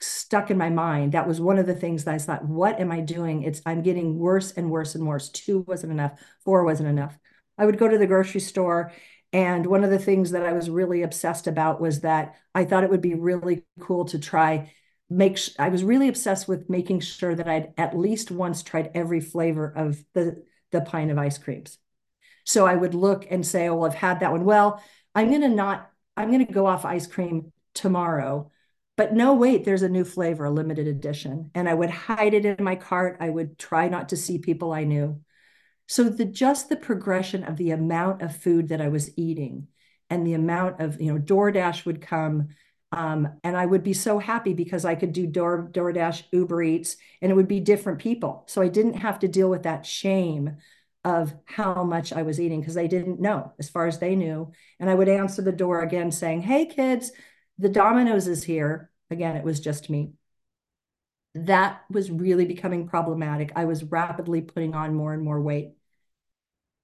stuck 0.00 0.50
in 0.50 0.58
my 0.58 0.68
mind. 0.70 1.12
That 1.12 1.26
was 1.26 1.40
one 1.40 1.58
of 1.58 1.66
the 1.66 1.74
things 1.74 2.04
that 2.04 2.14
I 2.14 2.18
thought, 2.18 2.44
what 2.44 2.80
am 2.80 2.92
I 2.92 3.00
doing? 3.00 3.42
It's 3.42 3.62
I'm 3.64 3.82
getting 3.82 4.18
worse 4.18 4.52
and 4.52 4.70
worse 4.70 4.94
and 4.94 5.06
worse. 5.06 5.28
Two 5.30 5.60
wasn't 5.66 5.92
enough. 5.92 6.20
Four 6.44 6.64
wasn't 6.64 6.88
enough. 6.88 7.18
I 7.58 7.64
would 7.64 7.78
go 7.78 7.88
to 7.88 7.98
the 7.98 8.06
grocery 8.06 8.40
store 8.40 8.92
and 9.32 9.66
one 9.66 9.84
of 9.84 9.90
the 9.90 9.98
things 9.98 10.30
that 10.30 10.44
I 10.44 10.52
was 10.52 10.70
really 10.70 11.02
obsessed 11.02 11.46
about 11.46 11.80
was 11.80 12.00
that 12.00 12.36
I 12.54 12.64
thought 12.64 12.84
it 12.84 12.90
would 12.90 13.00
be 13.00 13.14
really 13.14 13.64
cool 13.80 14.04
to 14.06 14.18
try 14.18 14.72
make 15.08 15.38
I 15.58 15.68
was 15.68 15.84
really 15.84 16.08
obsessed 16.08 16.48
with 16.48 16.68
making 16.70 17.00
sure 17.00 17.34
that 17.34 17.48
I'd 17.48 17.72
at 17.76 17.96
least 17.96 18.30
once 18.30 18.62
tried 18.62 18.90
every 18.94 19.20
flavor 19.20 19.72
of 19.74 20.02
the 20.14 20.42
the 20.72 20.80
pint 20.80 21.10
of 21.10 21.18
ice 21.18 21.38
creams. 21.38 21.78
So 22.46 22.64
I 22.64 22.74
would 22.74 22.94
look 22.94 23.26
and 23.30 23.46
say, 23.46 23.68
oh, 23.68 23.74
well, 23.74 23.90
I've 23.90 23.96
had 23.96 24.20
that 24.20 24.32
one. 24.32 24.44
Well, 24.44 24.82
I'm 25.14 25.28
going 25.28 25.42
to 25.42 25.48
not, 25.48 25.90
I'm 26.16 26.30
going 26.30 26.46
to 26.46 26.52
go 26.52 26.66
off 26.66 26.84
ice 26.84 27.06
cream 27.06 27.52
tomorrow. 27.74 28.50
But 28.96 29.12
no, 29.12 29.34
wait, 29.34 29.64
there's 29.64 29.82
a 29.82 29.88
new 29.90 30.04
flavor, 30.04 30.46
a 30.46 30.50
limited 30.50 30.86
edition. 30.86 31.50
And 31.54 31.68
I 31.68 31.74
would 31.74 31.90
hide 31.90 32.32
it 32.32 32.46
in 32.46 32.64
my 32.64 32.76
cart. 32.76 33.18
I 33.20 33.28
would 33.28 33.58
try 33.58 33.88
not 33.88 34.08
to 34.10 34.16
see 34.16 34.38
people 34.38 34.72
I 34.72 34.84
knew. 34.84 35.20
So 35.88 36.04
the 36.04 36.24
just 36.24 36.68
the 36.68 36.76
progression 36.76 37.44
of 37.44 37.56
the 37.56 37.72
amount 37.72 38.22
of 38.22 38.34
food 38.34 38.68
that 38.68 38.80
I 38.80 38.88
was 38.88 39.16
eating 39.18 39.68
and 40.08 40.26
the 40.26 40.34
amount 40.34 40.80
of, 40.80 41.00
you 41.00 41.12
know, 41.12 41.20
DoorDash 41.20 41.84
would 41.84 42.00
come. 42.00 42.48
Um, 42.92 43.28
and 43.44 43.56
I 43.56 43.66
would 43.66 43.82
be 43.82 43.92
so 43.92 44.18
happy 44.18 44.54
because 44.54 44.84
I 44.84 44.94
could 44.94 45.12
do 45.12 45.26
Door, 45.26 45.70
DoorDash, 45.72 46.24
Uber 46.32 46.62
Eats, 46.62 46.96
and 47.20 47.30
it 47.30 47.34
would 47.34 47.48
be 47.48 47.60
different 47.60 47.98
people. 47.98 48.44
So 48.46 48.62
I 48.62 48.68
didn't 48.68 48.94
have 48.94 49.18
to 49.20 49.28
deal 49.28 49.50
with 49.50 49.64
that 49.64 49.84
shame 49.84 50.56
of 51.06 51.32
how 51.44 51.84
much 51.84 52.12
I 52.12 52.22
was 52.22 52.40
eating 52.40 52.60
because 52.60 52.74
they 52.74 52.88
didn't 52.88 53.20
know 53.20 53.52
as 53.60 53.70
far 53.70 53.86
as 53.86 54.00
they 54.00 54.16
knew. 54.16 54.50
And 54.80 54.90
I 54.90 54.94
would 54.94 55.08
answer 55.08 55.40
the 55.40 55.52
door 55.52 55.82
again 55.82 56.10
saying, 56.10 56.42
Hey, 56.42 56.66
kids, 56.66 57.12
the 57.58 57.68
Domino's 57.68 58.26
is 58.26 58.42
here. 58.42 58.90
Again, 59.08 59.36
it 59.36 59.44
was 59.44 59.60
just 59.60 59.88
me. 59.88 60.14
That 61.36 61.82
was 61.88 62.10
really 62.10 62.44
becoming 62.44 62.88
problematic. 62.88 63.52
I 63.54 63.66
was 63.66 63.84
rapidly 63.84 64.40
putting 64.42 64.74
on 64.74 64.96
more 64.96 65.12
and 65.12 65.22
more 65.22 65.40
weight. 65.40 65.74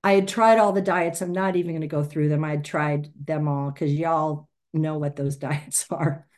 I 0.04 0.12
had 0.12 0.28
tried 0.28 0.58
all 0.60 0.72
the 0.72 0.80
diets. 0.80 1.20
I'm 1.20 1.32
not 1.32 1.56
even 1.56 1.72
going 1.72 1.80
to 1.80 1.88
go 1.88 2.04
through 2.04 2.28
them. 2.28 2.44
I 2.44 2.50
had 2.50 2.64
tried 2.64 3.10
them 3.26 3.48
all 3.48 3.72
because 3.72 3.92
y'all 3.92 4.48
know 4.72 4.98
what 4.98 5.16
those 5.16 5.36
diets 5.48 5.84
are. 5.90 6.28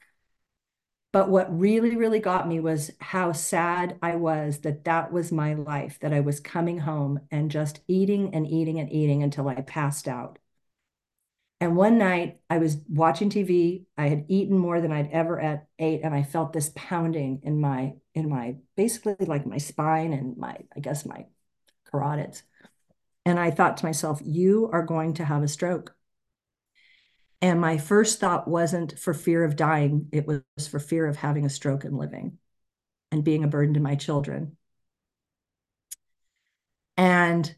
But 1.15 1.31
what 1.31 1.57
really, 1.57 1.95
really 1.95 2.19
got 2.19 2.49
me 2.49 2.59
was 2.59 2.91
how 3.01 3.31
sad 3.31 3.97
I 4.03 4.17
was 4.17 4.59
that 4.63 4.83
that 4.85 5.13
was 5.13 5.31
my 5.31 5.55
life, 5.55 6.01
that 6.01 6.13
I 6.13 6.19
was 6.19 6.41
coming 6.41 6.81
home 6.81 7.21
and 7.31 7.53
just 7.53 7.81
eating 7.87 8.35
and 8.35 8.45
eating 8.49 8.81
and 8.81 8.93
eating 8.93 9.23
until 9.23 9.49
I 9.49 9.61
passed 9.61 10.09
out. 10.09 10.41
And 11.61 11.77
one 11.77 11.99
night 11.99 12.41
I 12.51 12.59
was 12.59 12.79
watching 12.89 13.31
TV. 13.31 13.87
I 13.97 14.09
had 14.09 14.25
eaten 14.27 14.59
more 14.59 14.81
than 14.81 14.91
I'd 14.91 15.13
ever 15.13 15.39
at, 15.41 15.69
ate, 15.79 16.01
and 16.03 16.13
I 16.13 16.25
felt 16.25 16.53
this 16.53 16.73
pounding 16.75 17.41
in 17.45 17.61
my 17.61 17.95
in 18.15 18.29
my 18.29 18.57
basically 18.77 19.27
like 19.27 19.47
my 19.47 19.59
spine 19.59 20.13
and 20.13 20.37
my 20.37 20.57
I 20.77 20.81
guess 20.81 21.07
my 21.07 21.27
carotids. 21.93 22.43
And 23.25 23.39
I 23.39 23.53
thought 23.53 23.77
to 23.79 23.87
myself, 23.87 24.21
you 24.25 24.69
are 24.73 24.83
going 24.83 25.15
to 25.15 25.25
have 25.25 25.45
a 25.45 25.49
stroke. 25.49 25.95
And 27.45 27.61
my 27.61 27.77
first 27.77 28.21
thought 28.21 28.49
wasn't 28.49 28.99
for 28.99 29.13
fear 29.13 29.45
of 29.45 29.55
dying, 29.55 30.09
it 30.13 30.27
was 30.27 30.67
for 30.67 30.79
fear 30.79 31.07
of 31.07 31.17
having 31.17 31.45
a 31.45 31.51
stroke 31.51 31.85
and 31.85 31.99
living 31.99 32.39
and 33.13 33.23
being 33.23 33.45
a 33.45 33.49
burden 33.49 33.75
to 33.75 33.81
my 33.81 33.97
children. 33.97 34.57
And 36.97 37.55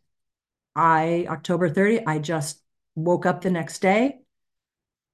I, 0.74 1.26
October 1.28 1.68
30, 1.68 2.04
I 2.04 2.18
just 2.18 2.60
woke 2.96 3.26
up 3.26 3.42
the 3.42 3.50
next 3.52 3.78
day 3.78 4.22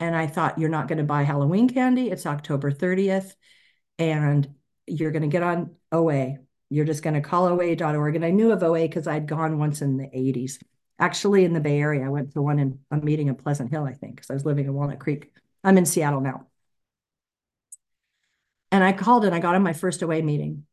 and 0.01 0.17
I 0.17 0.27
thought, 0.27 0.59
you're 0.59 0.71
not 0.71 0.89
going 0.89 0.97
to 0.97 1.05
buy 1.05 1.25
Halloween 1.25 1.69
candy. 1.69 2.11
It's 2.11 2.25
October 2.25 2.73
30th. 2.73 3.35
And 3.99 4.55
you're 4.87 5.11
going 5.11 5.21
to 5.21 5.29
get 5.29 5.43
on 5.43 5.77
OA. 5.93 6.37
You're 6.71 6.87
just 6.87 7.03
going 7.03 7.13
to 7.13 7.21
call 7.21 7.45
OA.org. 7.45 8.17
And 8.17 8.25
I 8.25 8.31
knew 8.31 8.53
of 8.53 8.63
OA 8.63 8.89
because 8.89 9.07
I'd 9.07 9.29
gone 9.29 9.59
once 9.59 9.83
in 9.83 9.99
the 9.99 10.07
80s 10.07 10.63
actually 11.03 11.45
in 11.45 11.53
the 11.53 11.61
Bay 11.61 11.81
Area. 11.81 12.07
I 12.07 12.09
went 12.09 12.33
to 12.33 12.41
one 12.41 12.61
in 12.61 12.79
a 12.93 12.97
meeting 12.97 13.27
in 13.27 13.35
Pleasant 13.35 13.71
Hill, 13.71 13.85
I 13.85 13.93
think, 13.93 14.15
because 14.15 14.31
I 14.31 14.35
was 14.35 14.47
living 14.47 14.67
in 14.67 14.73
Walnut 14.73 15.01
Creek. 15.01 15.33
I'm 15.65 15.77
in 15.77 15.85
Seattle 15.85 16.21
now. 16.21 16.47
And 18.71 18.85
I 18.85 18.93
called 18.93 19.25
and 19.25 19.35
I 19.35 19.41
got 19.41 19.57
on 19.57 19.65
my 19.65 19.73
first 19.73 20.01
OA 20.03 20.23
meeting. 20.23 20.65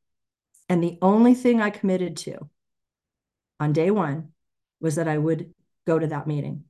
And 0.69 0.83
the 0.83 0.99
only 1.01 1.33
thing 1.33 1.61
I 1.61 1.71
committed 1.71 2.15
to 2.17 2.47
on 3.59 3.73
day 3.73 3.89
one 3.89 4.29
was 4.79 4.95
that 4.95 5.07
I 5.07 5.17
would 5.17 5.51
go 5.87 5.97
to 5.97 6.05
that 6.07 6.27
meeting. 6.27 6.65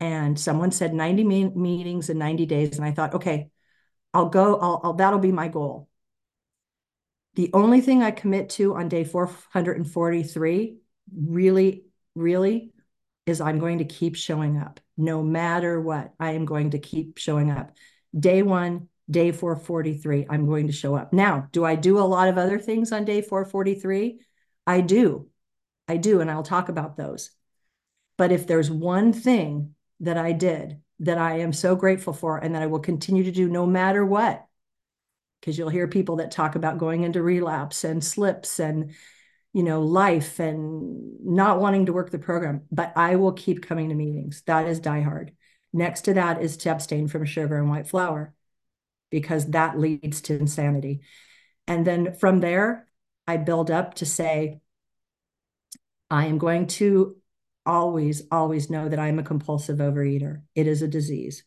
And 0.00 0.38
someone 0.38 0.72
said 0.72 0.92
90 0.92 1.22
me 1.22 1.44
meetings 1.44 2.10
in 2.10 2.18
90 2.18 2.44
days. 2.44 2.76
And 2.76 2.84
I 2.84 2.90
thought, 2.90 3.14
okay, 3.14 3.50
I'll 4.12 4.28
go, 4.28 4.58
I'll, 4.58 4.80
I'll, 4.82 4.92
that'll 4.94 5.20
be 5.20 5.32
my 5.32 5.46
goal. 5.46 5.88
The 7.36 7.50
only 7.52 7.80
thing 7.80 8.02
I 8.02 8.10
commit 8.10 8.48
to 8.50 8.74
on 8.74 8.88
day 8.88 9.04
443 9.04 10.78
really, 11.12 11.84
really 12.14 12.72
is 13.26 13.40
I'm 13.40 13.58
going 13.58 13.78
to 13.78 13.84
keep 13.84 14.16
showing 14.16 14.58
up 14.58 14.80
no 14.96 15.22
matter 15.22 15.80
what. 15.80 16.12
I 16.20 16.32
am 16.32 16.44
going 16.44 16.70
to 16.70 16.78
keep 16.78 17.18
showing 17.18 17.50
up. 17.50 17.72
Day 18.18 18.42
one, 18.42 18.88
day 19.10 19.32
443, 19.32 20.26
I'm 20.28 20.46
going 20.46 20.66
to 20.66 20.72
show 20.72 20.94
up. 20.94 21.12
Now, 21.12 21.48
do 21.52 21.64
I 21.64 21.74
do 21.74 21.98
a 21.98 22.00
lot 22.00 22.28
of 22.28 22.38
other 22.38 22.58
things 22.58 22.92
on 22.92 23.04
day 23.04 23.22
443? 23.22 24.20
I 24.66 24.80
do. 24.80 25.28
I 25.88 25.96
do. 25.96 26.20
And 26.20 26.30
I'll 26.30 26.42
talk 26.42 26.68
about 26.68 26.96
those. 26.96 27.30
But 28.16 28.32
if 28.32 28.46
there's 28.46 28.70
one 28.70 29.12
thing 29.12 29.74
that 30.00 30.16
I 30.16 30.32
did 30.32 30.80
that 31.00 31.18
I 31.18 31.40
am 31.40 31.52
so 31.52 31.74
grateful 31.74 32.12
for 32.12 32.38
and 32.38 32.54
that 32.54 32.62
I 32.62 32.66
will 32.66 32.78
continue 32.80 33.24
to 33.24 33.32
do 33.32 33.48
no 33.48 33.66
matter 33.66 34.04
what, 34.04 34.46
because 35.40 35.58
you'll 35.58 35.68
hear 35.68 35.88
people 35.88 36.16
that 36.16 36.30
talk 36.30 36.54
about 36.54 36.78
going 36.78 37.02
into 37.02 37.22
relapse 37.22 37.84
and 37.84 38.02
slips 38.02 38.60
and 38.60 38.94
you 39.54 39.62
know, 39.62 39.80
life 39.80 40.40
and 40.40 41.24
not 41.24 41.60
wanting 41.60 41.86
to 41.86 41.92
work 41.92 42.10
the 42.10 42.18
program, 42.18 42.62
but 42.72 42.92
I 42.96 43.14
will 43.16 43.32
keep 43.32 43.66
coming 43.66 43.88
to 43.88 43.94
meetings. 43.94 44.42
That 44.46 44.66
is 44.66 44.80
die 44.80 45.00
hard. 45.00 45.32
Next 45.72 46.02
to 46.02 46.14
that 46.14 46.42
is 46.42 46.56
to 46.58 46.70
abstain 46.70 47.06
from 47.06 47.24
sugar 47.24 47.56
and 47.56 47.70
white 47.70 47.86
flour 47.86 48.34
because 49.10 49.46
that 49.52 49.78
leads 49.78 50.22
to 50.22 50.36
insanity. 50.36 51.02
And 51.68 51.86
then 51.86 52.14
from 52.14 52.40
there, 52.40 52.88
I 53.28 53.36
build 53.36 53.70
up 53.70 53.94
to 53.94 54.06
say, 54.06 54.60
I 56.10 56.26
am 56.26 56.38
going 56.38 56.66
to 56.66 57.16
always, 57.64 58.22
always 58.32 58.68
know 58.70 58.88
that 58.88 58.98
I'm 58.98 59.20
a 59.20 59.24
compulsive 59.24 59.78
overeater. 59.78 60.42
It 60.56 60.66
is 60.66 60.82
a 60.82 60.88
disease. 60.88 61.44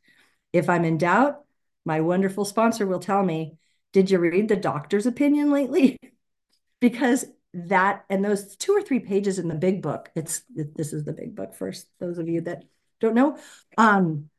If 0.54 0.70
I'm 0.70 0.86
in 0.86 0.98
doubt, 0.98 1.44
my 1.86 2.00
wonderful 2.00 2.46
sponsor 2.46 2.88
will 2.88 3.00
tell 3.00 3.22
me, 3.22 3.58
Did 3.92 4.10
you 4.12 4.20
read 4.20 4.48
the 4.48 4.56
doctor's 4.56 5.06
opinion 5.06 5.52
lately? 5.52 5.98
because 6.80 7.26
that 7.58 8.06
and 8.10 8.24
those 8.24 8.56
two 8.56 8.74
or 8.74 8.82
three 8.82 9.00
pages 9.00 9.40
in 9.40 9.48
the 9.48 9.56
big 9.56 9.82
book 9.82 10.12
it's 10.16 10.44
this 10.54 10.94
is 10.94 11.04
the 11.06 11.14
big 11.14 11.36
book 11.36 11.56
first 11.56 11.88
those 12.00 12.18
of 12.20 12.28
you 12.28 12.42
that 12.42 12.64
don't 13.00 13.16
know 13.16 13.38
um 13.78 14.30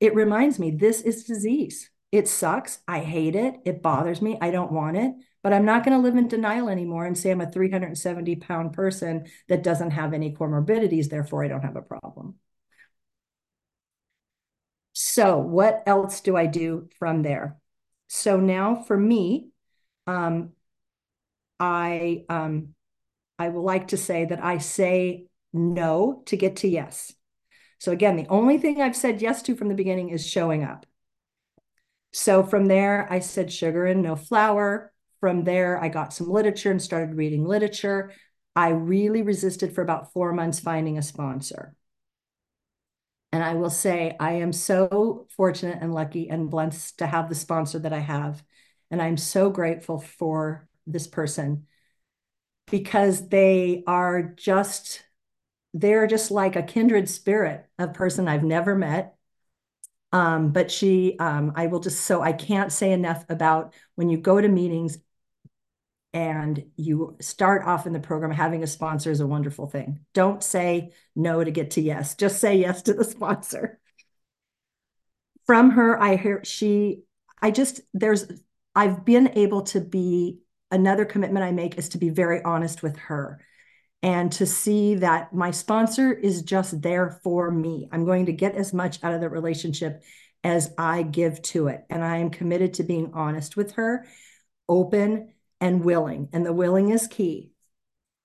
it 0.00 0.14
reminds 0.14 0.58
me 0.58 0.70
this 0.70 1.02
is 1.02 1.24
disease. 1.24 1.90
It 2.10 2.26
sucks. 2.26 2.80
I 2.88 3.00
hate 3.00 3.36
it. 3.36 3.60
It 3.64 3.82
bothers 3.82 4.20
me. 4.20 4.38
I 4.40 4.50
don't 4.50 4.72
want 4.72 4.96
it. 4.96 5.12
But 5.42 5.54
i'm 5.54 5.64
not 5.64 5.84
going 5.84 5.96
to 5.96 6.02
live 6.02 6.16
in 6.16 6.28
denial 6.28 6.68
anymore 6.68 7.06
and 7.06 7.16
say 7.16 7.30
i'm 7.30 7.40
a 7.40 7.50
370 7.50 8.36
pound 8.36 8.74
person 8.74 9.26
that 9.48 9.62
doesn't 9.62 9.92
have 9.92 10.12
any 10.12 10.34
comorbidities 10.34 11.08
therefore 11.08 11.44
i 11.44 11.48
don't 11.48 11.62
have 11.62 11.76
a 11.76 11.82
problem. 11.82 12.34
So 14.92 15.38
what 15.38 15.82
else 15.86 16.20
do 16.20 16.36
i 16.36 16.46
do 16.46 16.88
from 16.98 17.22
there? 17.22 17.56
So 18.08 18.38
now 18.38 18.82
for 18.82 18.96
me 18.98 19.50
um, 20.06 20.52
I 21.60 22.24
um, 22.28 22.74
I 23.38 23.50
will 23.50 23.62
like 23.62 23.88
to 23.88 23.96
say 23.96 24.24
that 24.24 24.42
I 24.42 24.58
say 24.58 25.26
no 25.52 26.22
to 26.26 26.36
get 26.36 26.56
to 26.56 26.68
yes. 26.68 27.12
So 27.78 27.92
again, 27.92 28.16
the 28.16 28.26
only 28.28 28.58
thing 28.58 28.80
I've 28.80 28.96
said 28.96 29.22
yes 29.22 29.42
to 29.42 29.54
from 29.54 29.68
the 29.68 29.74
beginning 29.74 30.10
is 30.10 30.26
showing 30.26 30.64
up. 30.64 30.86
So 32.12 32.42
from 32.42 32.66
there, 32.66 33.06
I 33.10 33.20
said 33.20 33.52
sugar 33.52 33.86
and 33.86 34.02
no 34.02 34.16
flour. 34.16 34.92
From 35.20 35.44
there, 35.44 35.82
I 35.82 35.88
got 35.88 36.12
some 36.12 36.28
literature 36.30 36.70
and 36.70 36.82
started 36.82 37.14
reading 37.14 37.44
literature. 37.44 38.12
I 38.56 38.70
really 38.70 39.22
resisted 39.22 39.74
for 39.74 39.82
about 39.82 40.12
four 40.12 40.32
months 40.32 40.60
finding 40.60 40.98
a 40.98 41.02
sponsor. 41.02 41.74
And 43.32 43.44
I 43.44 43.54
will 43.54 43.70
say, 43.70 44.16
I 44.18 44.32
am 44.32 44.52
so 44.52 45.28
fortunate 45.36 45.78
and 45.80 45.94
lucky 45.94 46.28
and 46.28 46.50
blessed 46.50 46.98
to 46.98 47.06
have 47.06 47.28
the 47.28 47.34
sponsor 47.34 47.78
that 47.78 47.92
I 47.92 48.00
have. 48.00 48.42
And 48.90 49.00
I'm 49.00 49.16
so 49.16 49.50
grateful 49.50 50.00
for 50.00 50.66
this 50.92 51.06
person 51.06 51.66
because 52.70 53.28
they 53.28 53.82
are 53.86 54.22
just 54.22 55.04
they're 55.74 56.06
just 56.06 56.30
like 56.30 56.56
a 56.56 56.62
kindred 56.62 57.08
spirit 57.08 57.66
a 57.78 57.88
person 57.88 58.28
i've 58.28 58.44
never 58.44 58.74
met. 58.74 59.16
Um, 60.12 60.50
but 60.52 60.70
she 60.70 61.16
um, 61.18 61.52
i 61.54 61.66
will 61.68 61.80
just 61.80 62.04
so 62.04 62.20
i 62.20 62.32
can't 62.32 62.72
say 62.72 62.92
enough 62.92 63.24
about 63.28 63.74
when 63.94 64.08
you 64.08 64.18
go 64.18 64.40
to 64.40 64.48
meetings 64.48 64.98
and 66.12 66.64
you 66.76 67.16
start 67.20 67.64
off 67.64 67.86
in 67.86 67.92
the 67.92 68.00
program 68.00 68.32
having 68.32 68.62
a 68.62 68.66
sponsor 68.66 69.10
is 69.10 69.20
a 69.20 69.26
wonderful 69.26 69.66
thing. 69.68 70.00
Don't 70.12 70.42
say 70.42 70.92
no 71.14 71.44
to 71.44 71.50
get 71.50 71.72
to 71.72 71.80
yes. 71.80 72.16
Just 72.16 72.40
say 72.40 72.56
yes 72.56 72.82
to 72.82 72.94
the 72.94 73.04
sponsor. 73.16 73.78
From 75.46 75.70
her 75.70 76.00
i 76.00 76.16
hear 76.16 76.44
she 76.44 77.02
i 77.42 77.50
just 77.50 77.80
there's 77.92 78.24
i've 78.74 79.04
been 79.04 79.32
able 79.36 79.62
to 79.62 79.80
be 79.80 80.38
another 80.70 81.04
commitment 81.04 81.44
I 81.44 81.52
make 81.52 81.78
is 81.78 81.90
to 81.90 81.98
be 81.98 82.10
very 82.10 82.42
honest 82.42 82.82
with 82.82 82.96
her 82.96 83.40
and 84.02 84.32
to 84.32 84.46
see 84.46 84.94
that 84.96 85.32
my 85.34 85.50
sponsor 85.50 86.12
is 86.12 86.42
just 86.42 86.80
there 86.80 87.20
for 87.22 87.50
me. 87.50 87.88
I'm 87.92 88.04
going 88.04 88.26
to 88.26 88.32
get 88.32 88.54
as 88.54 88.72
much 88.72 89.02
out 89.02 89.12
of 89.12 89.20
the 89.20 89.28
relationship 89.28 90.02
as 90.42 90.72
I 90.78 91.02
give 91.02 91.42
to 91.42 91.68
it. 91.68 91.84
And 91.90 92.02
I 92.02 92.18
am 92.18 92.30
committed 92.30 92.74
to 92.74 92.82
being 92.82 93.12
honest 93.12 93.56
with 93.56 93.72
her, 93.72 94.06
open 94.68 95.34
and 95.60 95.84
willing. 95.84 96.28
And 96.32 96.46
the 96.46 96.52
willing 96.52 96.88
is 96.90 97.06
key 97.06 97.52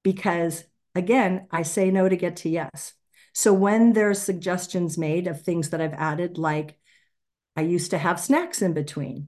because, 0.03 0.63
again, 0.93 1.47
I 1.51 1.63
say 1.63 1.91
no 1.91 2.07
to 2.07 2.15
get 2.15 2.37
to 2.37 2.49
yes. 2.49 2.93
So 3.33 3.51
when 3.51 3.91
there's 3.91 4.21
suggestions 4.21 4.97
made 4.97 5.27
of 5.27 5.41
things 5.41 5.71
that 5.71 5.81
I've 5.81 5.93
added, 5.93 6.37
like 6.37 6.77
I 7.57 7.61
used 7.61 7.91
to 7.91 7.97
have 7.97 8.17
snacks 8.17 8.61
in 8.61 8.73
between, 8.73 9.27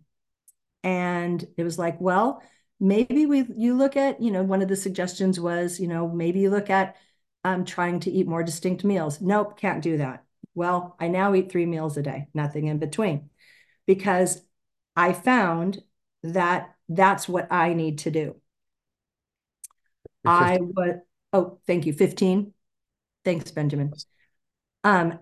and 0.82 1.46
it 1.58 1.64
was 1.64 1.78
like, 1.78 2.00
well, 2.00 2.42
maybe 2.80 3.26
we 3.26 3.46
you 3.56 3.76
look 3.76 3.96
at, 3.98 4.22
you 4.22 4.32
know, 4.32 4.44
one 4.44 4.62
of 4.62 4.68
the 4.68 4.76
suggestions 4.76 5.40
was, 5.40 5.80
you 5.80 5.88
know, 5.88 6.08
maybe 6.08 6.40
you 6.40 6.50
look 6.50 6.70
at 6.70 6.96
um, 7.44 7.66
trying 7.66 8.00
to 8.02 8.12
eat 8.12 8.28
more 8.28 8.44
distinct 8.44 8.84
meals. 8.84 9.22
Nope, 9.22 9.58
can't 9.58 9.82
do 9.82 9.98
that. 9.98 10.24
Well, 10.56 10.96
I 11.00 11.08
now 11.08 11.34
eat 11.34 11.52
three 11.52 11.66
meals 11.66 11.98
a 11.98 12.04
day, 12.04 12.28
nothing 12.34 12.68
in 12.68 12.80
between, 12.80 13.30
because 13.86 14.42
I 14.96 15.14
found 15.14 15.82
that 16.24 16.76
that's 16.90 17.30
what 17.30 17.52
I 17.52 17.74
need 17.74 18.00
to 18.00 18.12
do. 18.12 18.36
I 20.26 20.58
would, 20.60 21.02
oh, 21.32 21.60
thank 21.68 21.86
you, 21.86 21.94
15. 21.94 22.54
Thanks, 23.24 23.52
Benjamin. 23.52 23.94
Um, 24.84 25.20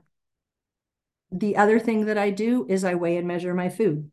the 1.32 1.58
other 1.58 1.80
thing 1.80 2.06
that 2.06 2.18
I 2.18 2.30
do 2.30 2.66
is 2.70 2.84
I 2.84 2.96
weigh 2.96 3.18
and 3.18 3.28
measure 3.28 3.54
my 3.54 3.70
food 3.70 4.12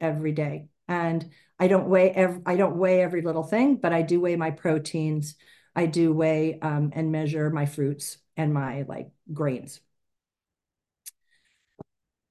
every 0.00 0.32
day. 0.32 0.68
And 0.88 1.30
I 1.58 1.68
don't 1.68 1.88
weigh 1.88 2.10
every, 2.10 2.42
I 2.46 2.56
don't 2.56 2.76
weigh 2.76 3.02
every 3.02 3.22
little 3.22 3.42
thing, 3.42 3.76
but 3.76 3.92
I 3.92 4.02
do 4.02 4.20
weigh 4.20 4.36
my 4.36 4.50
proteins. 4.50 5.34
I 5.74 5.86
do 5.86 6.12
weigh 6.12 6.58
um, 6.60 6.92
and 6.94 7.10
measure 7.12 7.50
my 7.50 7.66
fruits 7.66 8.18
and 8.36 8.52
my 8.52 8.82
like 8.82 9.10
grains. 9.32 9.80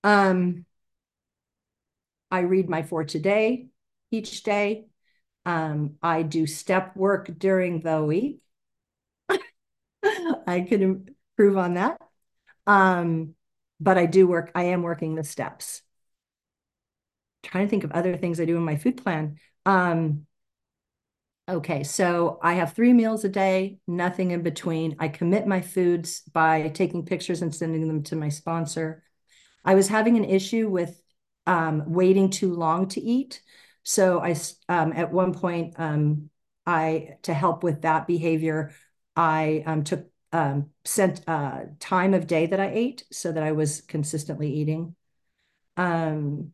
Um, 0.03 0.65
I 2.31 2.39
read 2.41 2.69
my 2.69 2.83
for 2.83 3.03
today 3.03 3.67
each 4.11 4.43
day. 4.43 4.87
Um, 5.45 5.95
I 6.01 6.23
do 6.23 6.47
step 6.47 6.95
work 6.95 7.29
during 7.37 7.81
the 7.81 8.03
week. 8.03 8.41
I 10.47 10.65
could 10.67 10.81
improve 10.81 11.57
on 11.57 11.75
that. 11.75 11.99
Um, 12.67 13.35
but 13.79 13.97
I 13.97 14.05
do 14.05 14.27
work, 14.27 14.51
I 14.55 14.65
am 14.65 14.83
working 14.83 15.15
the 15.15 15.23
steps. 15.23 15.81
Trying 17.43 17.65
to 17.65 17.69
think 17.69 17.83
of 17.83 17.91
other 17.91 18.17
things 18.17 18.39
I 18.39 18.45
do 18.45 18.57
in 18.57 18.63
my 18.63 18.77
food 18.77 18.97
plan. 18.97 19.37
Um, 19.65 20.25
okay, 21.47 21.83
so 21.83 22.39
I 22.41 22.53
have 22.53 22.73
three 22.73 22.93
meals 22.93 23.23
a 23.23 23.29
day, 23.29 23.77
nothing 23.87 24.31
in 24.31 24.41
between. 24.41 24.95
I 24.99 25.09
commit 25.09 25.45
my 25.45 25.61
foods 25.61 26.21
by 26.31 26.69
taking 26.69 27.05
pictures 27.05 27.41
and 27.41 27.53
sending 27.53 27.87
them 27.87 28.03
to 28.03 28.15
my 28.15 28.29
sponsor. 28.29 29.03
I 29.65 29.75
was 29.75 29.87
having 29.87 30.17
an 30.17 30.25
issue 30.25 30.69
with 30.69 30.99
um, 31.45 31.83
waiting 31.87 32.29
too 32.29 32.53
long 32.53 32.87
to 32.89 33.01
eat. 33.01 33.41
So 33.83 34.19
I, 34.21 34.35
um, 34.69 34.93
at 34.93 35.11
one 35.11 35.33
point, 35.33 35.75
um, 35.77 36.29
I, 36.65 37.17
to 37.23 37.33
help 37.33 37.63
with 37.63 37.81
that 37.81 38.07
behavior, 38.07 38.71
I 39.15 39.63
um, 39.65 39.83
took 39.83 40.07
um, 40.31 40.71
sent 40.83 41.21
uh, 41.27 41.61
time 41.79 42.13
of 42.13 42.25
day 42.25 42.47
that 42.47 42.59
I 42.59 42.69
ate 42.69 43.05
so 43.11 43.31
that 43.31 43.43
I 43.43 43.51
was 43.51 43.81
consistently 43.81 44.51
eating. 44.51 44.95
Um, 45.77 46.53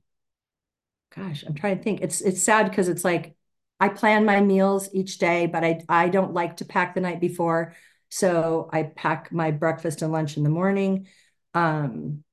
gosh, 1.16 1.44
I'm 1.46 1.56
trying 1.56 1.78
to 1.78 1.84
think. 1.84 2.02
It's 2.02 2.22
it's 2.22 2.42
sad 2.44 2.70
because 2.70 2.90
it's 2.90 3.04
like 3.04 3.36
I 3.80 3.90
plan 3.90 4.26
my 4.26 4.42
meals 4.42 4.90
each 4.94 5.18
day, 5.18 5.46
but 5.46 5.64
I 5.64 5.82
I 5.90 6.10
don't 6.10 6.34
like 6.34 6.58
to 6.58 6.66
pack 6.66 6.96
the 6.96 7.02
night 7.02 7.20
before, 7.20 7.76
so 8.10 8.70
I 8.72 8.84
pack 8.84 9.32
my 9.32 9.52
breakfast 9.52 10.02
and 10.02 10.12
lunch 10.12 10.38
in 10.38 10.44
the 10.44 10.50
morning. 10.50 11.08
Um, 11.54 12.24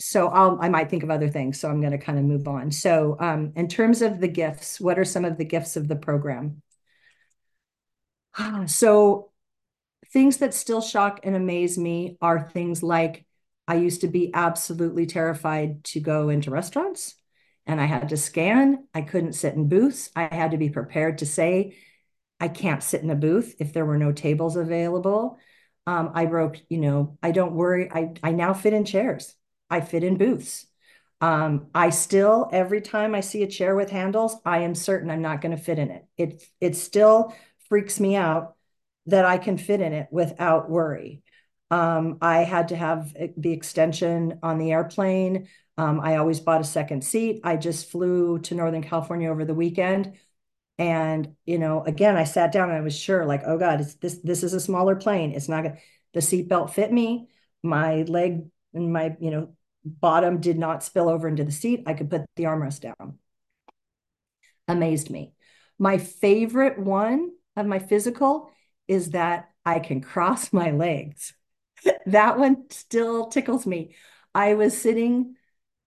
so 0.00 0.28
I'll 0.28 0.58
I 0.60 0.68
might 0.68 0.90
think 0.90 1.02
of 1.02 1.10
other 1.10 1.28
things. 1.28 1.60
So 1.60 1.68
I'm 1.68 1.80
going 1.80 1.92
to 1.92 1.98
kind 1.98 2.18
of 2.18 2.24
move 2.24 2.46
on. 2.48 2.70
So 2.70 3.16
um, 3.20 3.52
in 3.56 3.68
terms 3.68 4.02
of 4.02 4.20
the 4.20 4.28
gifts, 4.28 4.80
what 4.80 4.98
are 4.98 5.04
some 5.04 5.24
of 5.24 5.36
the 5.38 5.44
gifts 5.44 5.76
of 5.76 5.88
the 5.88 5.96
program? 5.96 6.62
So 8.66 9.30
things 10.12 10.38
that 10.38 10.54
still 10.54 10.80
shock 10.80 11.20
and 11.24 11.34
amaze 11.36 11.76
me 11.76 12.16
are 12.20 12.48
things 12.50 12.82
like 12.82 13.26
I 13.66 13.74
used 13.74 14.00
to 14.02 14.08
be 14.08 14.32
absolutely 14.32 15.06
terrified 15.06 15.84
to 15.84 16.00
go 16.00 16.28
into 16.30 16.50
restaurants 16.50 17.14
and 17.68 17.80
I 17.80 17.84
had 17.84 18.08
to 18.08 18.16
scan. 18.16 18.86
I 18.94 19.02
couldn't 19.02 19.34
sit 19.34 19.54
in 19.54 19.68
booths. 19.68 20.10
I 20.16 20.34
had 20.34 20.52
to 20.52 20.56
be 20.56 20.70
prepared 20.70 21.18
to 21.18 21.26
say, 21.26 21.76
I 22.40 22.48
can't 22.48 22.82
sit 22.82 23.02
in 23.02 23.10
a 23.10 23.14
booth 23.14 23.56
if 23.60 23.72
there 23.72 23.84
were 23.84 23.98
no 23.98 24.10
tables 24.10 24.56
available. 24.56 25.38
Um, 25.86 26.12
I 26.14 26.26
broke, 26.26 26.56
you 26.68 26.78
know, 26.78 27.18
I 27.22 27.30
don't 27.30 27.54
worry. 27.54 27.90
I, 27.92 28.14
I 28.22 28.32
now 28.32 28.54
fit 28.54 28.72
in 28.72 28.84
chairs. 28.84 29.34
I 29.70 29.82
fit 29.82 30.02
in 30.02 30.16
booths. 30.16 30.66
Um, 31.20 31.66
I 31.74 31.90
still, 31.90 32.48
every 32.52 32.80
time 32.80 33.14
I 33.14 33.20
see 33.20 33.42
a 33.42 33.48
chair 33.48 33.74
with 33.74 33.90
handles, 33.90 34.36
I 34.44 34.60
am 34.60 34.74
certain 34.74 35.10
I'm 35.10 35.22
not 35.22 35.40
going 35.40 35.56
to 35.56 35.62
fit 35.62 35.78
in 35.78 35.90
it. 35.90 36.04
It, 36.16 36.42
it 36.60 36.76
still 36.76 37.34
freaks 37.68 38.00
me 38.00 38.16
out 38.16 38.54
that 39.06 39.24
I 39.24 39.36
can 39.36 39.58
fit 39.58 39.80
in 39.80 39.92
it 39.92 40.08
without 40.10 40.70
worry. 40.70 41.22
Um, 41.70 42.18
I 42.22 42.44
had 42.44 42.68
to 42.68 42.76
have 42.76 43.14
the 43.36 43.52
extension 43.52 44.38
on 44.42 44.58
the 44.58 44.72
airplane. 44.72 45.48
Um, 45.78 46.00
I 46.00 46.16
always 46.16 46.40
bought 46.40 46.60
a 46.60 46.64
second 46.64 47.04
seat. 47.04 47.40
I 47.44 47.56
just 47.56 47.88
flew 47.90 48.40
to 48.40 48.54
Northern 48.56 48.82
California 48.82 49.30
over 49.30 49.44
the 49.44 49.54
weekend. 49.54 50.18
And, 50.76 51.36
you 51.46 51.58
know, 51.58 51.82
again, 51.84 52.16
I 52.16 52.24
sat 52.24 52.52
down 52.52 52.68
and 52.68 52.78
I 52.78 52.82
was 52.82 52.96
sure, 52.96 53.24
like, 53.24 53.42
oh 53.46 53.58
God, 53.58 53.80
it's 53.80 53.94
this 53.94 54.18
this 54.18 54.42
is 54.42 54.54
a 54.54 54.60
smaller 54.60 54.96
plane. 54.96 55.32
It's 55.32 55.48
not 55.48 55.62
gonna 55.62 55.78
the 56.14 56.20
seatbelt 56.20 56.70
fit 56.70 56.92
me. 56.92 57.28
My 57.62 58.02
leg 58.02 58.46
and 58.74 58.92
my, 58.92 59.16
you 59.20 59.30
know, 59.30 59.54
bottom 59.84 60.40
did 60.40 60.58
not 60.58 60.82
spill 60.82 61.08
over 61.08 61.28
into 61.28 61.44
the 61.44 61.52
seat. 61.52 61.84
I 61.86 61.94
could 61.94 62.10
put 62.10 62.26
the 62.36 62.44
armrest 62.44 62.80
down. 62.80 63.18
Amazed 64.66 65.10
me. 65.10 65.32
My 65.78 65.98
favorite 65.98 66.78
one 66.78 67.32
of 67.56 67.66
my 67.66 67.78
physical 67.78 68.50
is 68.88 69.10
that 69.10 69.50
I 69.64 69.78
can 69.78 70.00
cross 70.00 70.52
my 70.52 70.72
legs. 70.72 71.34
that 72.06 72.38
one 72.38 72.68
still 72.70 73.28
tickles 73.28 73.64
me. 73.66 73.94
I 74.34 74.54
was 74.54 74.76
sitting 74.76 75.36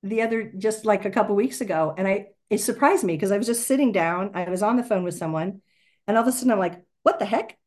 the 0.04 0.22
other 0.22 0.52
just 0.58 0.86
like 0.86 1.06
a 1.06 1.12
couple 1.12 1.36
weeks 1.36 1.62
ago 1.62 1.94
and 1.98 2.08
I 2.08 2.28
it 2.50 2.60
surprised 2.60 3.04
me 3.06 3.16
because 3.16 3.32
I 3.32 3.38
was 3.38 3.48
just 3.48 3.66
sitting 3.66 3.94
down, 3.94 4.32
I 4.36 4.50
was 4.50 4.62
on 4.62 4.76
the 4.76 4.84
phone 4.84 5.04
with 5.06 5.16
someone 5.16 5.62
and 6.08 6.18
all 6.18 6.24
of 6.24 6.28
a 6.28 6.32
sudden 6.34 6.52
I'm 6.52 6.60
like, 6.60 6.84
"What 7.04 7.20
the 7.20 7.26
heck? 7.26 7.58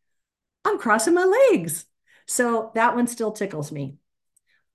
I'm 0.64 0.78
crossing 0.78 1.14
my 1.14 1.24
legs." 1.52 1.86
So 2.26 2.72
that 2.74 2.94
one 2.94 3.06
still 3.06 3.32
tickles 3.32 3.72
me. 3.72 3.96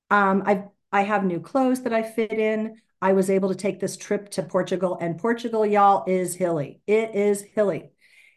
Um 0.10 0.44
I 0.46 0.66
I 0.92 1.02
have 1.04 1.24
new 1.24 1.40
clothes 1.40 1.84
that 1.84 1.94
I 1.94 2.04
fit 2.04 2.34
in. 2.34 2.82
I 3.02 3.14
was 3.14 3.30
able 3.30 3.50
to 3.50 3.56
take 3.56 3.80
this 3.80 3.96
trip 3.98 4.30
to 4.32 4.44
Portugal 4.44 4.98
and 5.00 5.18
Portugal 5.20 5.66
y'all 5.66 6.04
is 6.08 6.36
hilly. 6.36 6.82
It 6.88 7.16
is 7.16 7.42
hilly 7.42 7.92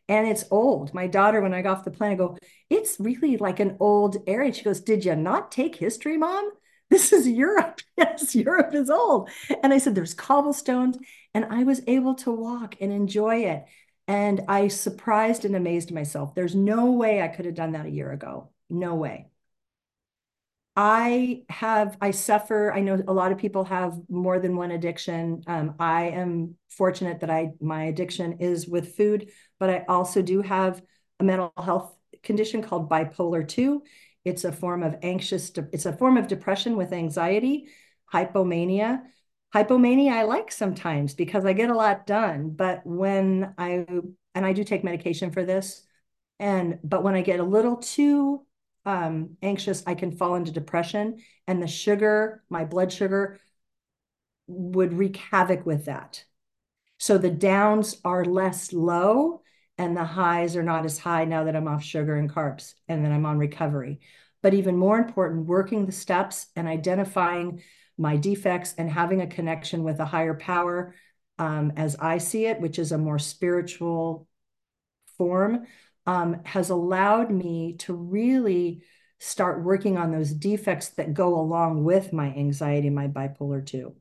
and 0.08 0.28
it's 0.28 0.44
old. 0.50 0.92
My 0.94 1.06
daughter, 1.06 1.40
when 1.40 1.54
I 1.54 1.62
got 1.62 1.78
off 1.78 1.85
the 1.85 1.90
plane, 1.90 2.12
I 2.12 2.14
go, 2.16 2.37
it's 2.70 3.00
really 3.00 3.37
like 3.38 3.61
an 3.61 3.76
old 3.80 4.16
area. 4.26 4.52
She 4.52 4.64
goes, 4.64 4.80
Did 4.80 5.04
you 5.04 5.16
not 5.16 5.50
take 5.52 5.76
history, 5.76 6.18
mom? 6.18 6.50
This 6.92 7.12
is 7.12 7.26
Europe. 7.28 7.81
Yes, 7.96 8.35
Europe 8.35 8.74
is 8.74 8.90
old. 8.90 9.31
And 9.62 9.72
I 9.72 9.78
said, 9.78 9.94
There's 9.94 10.14
cobblestones. 10.14 10.98
And 11.35 11.46
I 11.46 11.64
was 11.64 11.81
able 11.87 12.14
to 12.16 12.31
walk 12.33 12.74
and 12.81 12.92
enjoy 12.92 13.44
it. 13.44 13.64
And 14.09 14.42
I 14.48 14.68
surprised 14.68 15.44
and 15.44 15.57
amazed 15.57 15.92
myself. 15.92 16.35
There's 16.35 16.55
no 16.55 16.92
way 16.92 17.22
I 17.22 17.28
could 17.28 17.46
have 17.46 17.55
done 17.55 17.72
that 17.72 17.87
a 17.87 17.90
year 17.90 18.12
ago. 18.12 18.50
No 18.68 18.94
way. 18.96 19.28
I 20.74 21.44
have, 21.50 21.98
I 22.00 22.12
suffer. 22.12 22.72
I 22.72 22.81
know 22.81 23.02
a 23.07 23.12
lot 23.12 23.31
of 23.33 23.38
people 23.38 23.64
have 23.64 23.98
more 24.09 24.38
than 24.38 24.57
one 24.57 24.70
addiction. 24.70 25.42
Um, 25.46 25.74
I 25.78 26.05
am 26.09 26.57
fortunate 26.70 27.20
that 27.20 27.31
I, 27.31 27.52
my 27.61 27.85
addiction 27.85 28.38
is 28.40 28.66
with 28.66 28.96
food, 28.96 29.31
but 29.59 29.68
I 29.68 29.85
also 29.88 30.22
do 30.22 30.40
have 30.40 30.83
a 31.20 31.24
mental 31.24 31.52
health 31.62 31.94
condition 32.22 32.62
called 32.62 32.88
bipolar 32.88 33.46
2. 33.46 33.83
It's 34.24 34.44
a 34.44 34.52
form 34.52 34.82
of 34.82 34.96
anxious, 35.02 35.50
it's 35.72 35.87
a 35.87 35.92
form 35.92 36.16
of 36.16 36.28
depression 36.28 36.76
with 36.76 36.92
anxiety, 36.92 37.68
hypomania. 38.12 39.02
Hypomania 39.54 40.12
I 40.12 40.22
like 40.22 40.50
sometimes 40.50 41.14
because 41.14 41.44
I 41.44 41.52
get 41.52 41.70
a 41.70 41.74
lot 41.74 42.06
done, 42.06 42.50
but 42.50 42.82
when 42.85 43.54
I, 43.58 43.87
and 44.35 44.46
I 44.46 44.52
do 44.52 44.64
take 44.64 44.85
medication 44.85 45.30
for 45.30 45.44
this, 45.44 45.82
and, 46.38 46.78
but 46.82 47.02
when 47.02 47.14
I 47.14 47.22
get 47.22 47.40
a 47.40 47.44
little 47.44 47.76
too 47.76 48.46
um, 48.85 49.37
anxious, 49.42 49.82
I 49.87 49.94
can 49.94 50.12
fall 50.12 50.35
into 50.35 50.52
depression. 50.52 51.18
And 51.46 51.62
the 51.62 51.66
sugar, 51.66 52.42
my 52.48 52.64
blood 52.64 52.92
sugar, 52.92 53.38
would 54.46 54.92
wreak 54.92 55.16
havoc 55.16 55.64
with 55.66 55.85
that. 55.87 56.24
So 56.98 57.18
the 57.18 57.30
downs 57.30 58.00
are 58.04 58.24
less 58.24 58.72
low 58.72 59.41
and 59.83 59.97
the 59.97 60.05
highs 60.05 60.55
are 60.55 60.62
not 60.62 60.85
as 60.85 60.97
high 60.97 61.25
now 61.25 61.42
that 61.42 61.57
I'm 61.57 61.66
off 61.66 61.83
sugar 61.83 62.14
and 62.14 62.33
carbs 62.33 62.75
and 62.87 63.05
then 63.05 63.11
I'm 63.11 63.27
on 63.27 63.37
recovery. 63.37 63.99
But 64.40 64.55
even 64.55 64.77
more 64.77 64.97
important, 64.97 65.47
working 65.47 65.87
the 65.87 65.92
steps 65.92 66.47
and 66.55 66.68
identifying 66.68 67.62
my 67.99 68.16
defects 68.16 68.77
and 68.79 68.88
having 68.88 69.21
a 69.21 69.27
connection 69.27 69.83
with 69.83 69.99
a 69.99 70.05
higher 70.05 70.35
power 70.35 70.95
um, 71.40 71.73
as 71.77 71.97
I 71.97 72.18
see 72.18 72.47
it, 72.47 72.61
which 72.61 72.79
is 72.79 72.92
a 72.92 72.99
more 72.99 73.18
spiritual 73.18 74.29
form 75.18 75.66
um, 76.07 76.40
has 76.45 76.71
allowed 76.71 77.33
me 77.33 77.75
to 77.81 77.92
really 77.92 78.85
start 79.18 79.64
working 79.64 79.99
on 79.99 80.12
those 80.12 80.31
defects 80.31 80.90
that 80.90 81.12
go 81.12 81.35
along 81.35 81.83
with 81.83 82.12
my 82.12 82.27
anxiety, 82.27 82.88
my 82.88 83.09
bipolar 83.09 83.66
2. 83.66 83.97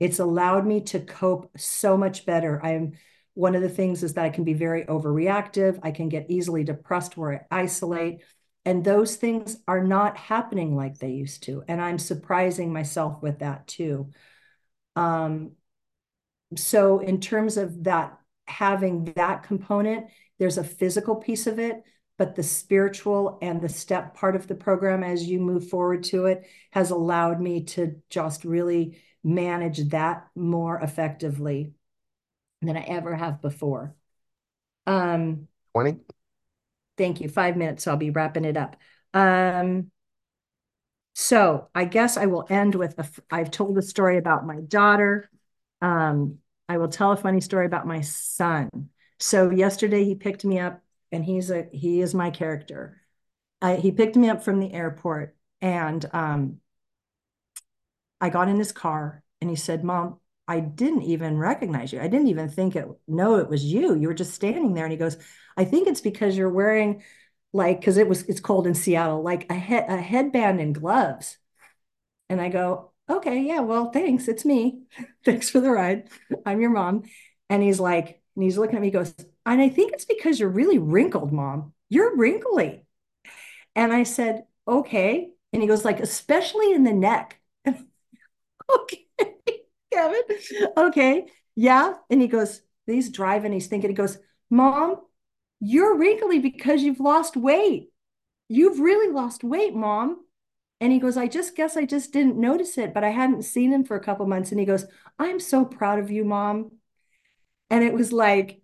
It's 0.00 0.18
allowed 0.18 0.66
me 0.66 0.80
to 0.80 0.98
cope 0.98 1.48
so 1.56 1.96
much 1.96 2.26
better. 2.26 2.60
I'm 2.64 2.94
one 3.34 3.54
of 3.54 3.62
the 3.62 3.68
things 3.68 4.02
is 4.02 4.14
that 4.14 4.24
I 4.24 4.30
can 4.30 4.44
be 4.44 4.54
very 4.54 4.84
overreactive. 4.84 5.78
I 5.82 5.90
can 5.90 6.08
get 6.08 6.30
easily 6.30 6.64
depressed 6.64 7.16
where 7.16 7.46
I 7.50 7.62
isolate. 7.62 8.22
And 8.64 8.84
those 8.84 9.16
things 9.16 9.56
are 9.66 9.82
not 9.82 10.16
happening 10.16 10.76
like 10.76 10.98
they 10.98 11.10
used 11.10 11.44
to. 11.44 11.64
And 11.66 11.80
I'm 11.80 11.98
surprising 11.98 12.72
myself 12.72 13.22
with 13.22 13.40
that 13.40 13.66
too. 13.66 14.10
Um, 14.94 15.52
so, 16.56 16.98
in 16.98 17.20
terms 17.20 17.56
of 17.56 17.84
that 17.84 18.18
having 18.46 19.04
that 19.16 19.42
component, 19.42 20.08
there's 20.38 20.58
a 20.58 20.64
physical 20.64 21.16
piece 21.16 21.46
of 21.46 21.58
it, 21.58 21.82
but 22.18 22.36
the 22.36 22.42
spiritual 22.42 23.38
and 23.40 23.60
the 23.60 23.68
step 23.68 24.14
part 24.14 24.36
of 24.36 24.46
the 24.46 24.54
program 24.54 25.02
as 25.02 25.24
you 25.24 25.40
move 25.40 25.68
forward 25.68 26.04
to 26.04 26.26
it 26.26 26.46
has 26.72 26.90
allowed 26.90 27.40
me 27.40 27.64
to 27.64 27.96
just 28.10 28.44
really 28.44 28.98
manage 29.24 29.88
that 29.88 30.28
more 30.34 30.78
effectively 30.80 31.72
than 32.62 32.76
I 32.76 32.82
ever 32.82 33.14
have 33.14 33.42
before. 33.42 33.94
Um, 34.86 35.48
20? 35.74 36.00
Thank 36.96 37.20
you. 37.20 37.28
Five 37.28 37.56
minutes. 37.56 37.86
I'll 37.86 37.96
be 37.96 38.10
wrapping 38.10 38.44
it 38.44 38.56
up. 38.56 38.76
Um, 39.14 39.90
so 41.14 41.68
I 41.74 41.84
guess 41.84 42.16
I 42.16 42.26
will 42.26 42.46
end 42.48 42.74
with 42.74 42.98
a, 42.98 43.06
I've 43.30 43.50
told 43.50 43.76
a 43.78 43.82
story 43.82 44.18
about 44.18 44.46
my 44.46 44.60
daughter. 44.60 45.30
Um, 45.80 46.38
I 46.68 46.78
will 46.78 46.88
tell 46.88 47.12
a 47.12 47.16
funny 47.16 47.40
story 47.40 47.66
about 47.66 47.86
my 47.86 48.00
son. 48.00 48.70
So 49.18 49.50
yesterday 49.50 50.04
he 50.04 50.14
picked 50.14 50.44
me 50.44 50.58
up 50.58 50.82
and 51.10 51.24
he's 51.24 51.50
a 51.50 51.68
he 51.72 52.00
is 52.00 52.14
my 52.14 52.30
character. 52.30 53.00
I, 53.60 53.76
he 53.76 53.92
picked 53.92 54.16
me 54.16 54.28
up 54.28 54.42
from 54.42 54.58
the 54.58 54.72
airport 54.72 55.36
and 55.60 56.04
um, 56.12 56.60
I 58.20 58.30
got 58.30 58.48
in 58.48 58.58
his 58.58 58.72
car 58.72 59.22
and 59.40 59.50
he 59.50 59.56
said, 59.56 59.84
"Mom, 59.84 60.18
I 60.48 60.60
didn't 60.60 61.02
even 61.02 61.38
recognize 61.38 61.92
you. 61.92 62.00
I 62.00 62.08
didn't 62.08 62.28
even 62.28 62.48
think 62.48 62.76
it 62.76 62.86
no, 63.08 63.36
it 63.36 63.48
was 63.48 63.64
you. 63.64 63.94
You 63.94 64.08
were 64.08 64.14
just 64.14 64.34
standing 64.34 64.74
there." 64.74 64.84
And 64.84 64.92
he 64.92 64.98
goes, 64.98 65.16
"I 65.56 65.64
think 65.64 65.88
it's 65.88 66.00
because 66.00 66.36
you're 66.36 66.50
wearing 66.50 67.02
like 67.52 67.80
because 67.80 67.96
it 67.98 68.08
was 68.08 68.22
it's 68.24 68.40
cold 68.40 68.66
in 68.66 68.74
Seattle, 68.74 69.22
like 69.22 69.50
a 69.50 69.54
head 69.54 69.86
a 69.88 70.00
headband 70.00 70.60
and 70.60 70.74
gloves." 70.74 71.38
And 72.28 72.40
I 72.40 72.48
go, 72.48 72.92
"Okay, 73.08 73.40
yeah, 73.42 73.60
well, 73.60 73.90
thanks. 73.90 74.28
It's 74.28 74.44
me. 74.44 74.82
thanks 75.24 75.50
for 75.50 75.60
the 75.60 75.70
ride. 75.70 76.08
I'm 76.46 76.60
your 76.60 76.70
mom." 76.70 77.04
And 77.50 77.62
he's 77.62 77.80
like, 77.80 78.20
and 78.34 78.42
he's 78.44 78.56
looking 78.58 78.76
at 78.76 78.80
me, 78.82 78.88
he 78.88 78.92
goes, 78.92 79.14
and 79.44 79.60
I 79.60 79.68
think 79.68 79.92
it's 79.92 80.06
because 80.06 80.40
you're 80.40 80.48
really 80.48 80.78
wrinkled, 80.78 81.32
mom. 81.32 81.74
You're 81.90 82.16
wrinkly. 82.16 82.86
And 83.76 83.92
I 83.92 84.04
said, 84.04 84.44
okay. 84.68 85.30
And 85.52 85.62
he 85.62 85.68
goes, 85.68 85.84
like, 85.84 86.00
especially 86.00 86.72
in 86.72 86.84
the 86.84 86.92
neck. 86.92 87.40
okay, 87.66 89.06
Kevin. 89.92 90.22
Okay. 90.76 91.26
Yeah. 91.54 91.94
And 92.10 92.20
he 92.20 92.28
goes, 92.28 92.62
he's 92.86 93.10
driving, 93.10 93.52
he's 93.52 93.66
thinking, 93.68 93.90
he 93.90 93.94
goes, 93.96 94.18
Mom, 94.50 94.96
you're 95.60 95.96
wrinkly 95.96 96.38
because 96.38 96.82
you've 96.82 97.00
lost 97.00 97.36
weight. 97.36 97.90
You've 98.48 98.80
really 98.80 99.12
lost 99.12 99.44
weight, 99.44 99.74
mom. 99.74 100.24
And 100.80 100.92
he 100.92 100.98
goes, 100.98 101.16
I 101.16 101.28
just 101.28 101.54
guess 101.54 101.76
I 101.76 101.86
just 101.86 102.12
didn't 102.12 102.36
notice 102.36 102.76
it, 102.76 102.92
but 102.92 103.04
I 103.04 103.10
hadn't 103.10 103.42
seen 103.44 103.72
him 103.72 103.84
for 103.84 103.96
a 103.96 104.02
couple 104.02 104.26
months. 104.26 104.50
And 104.50 104.58
he 104.58 104.66
goes, 104.66 104.84
I'm 105.18 105.38
so 105.38 105.64
proud 105.64 106.00
of 106.00 106.10
you, 106.10 106.24
mom. 106.24 106.72
And 107.70 107.84
it 107.84 107.94
was 107.94 108.12
like, 108.12 108.60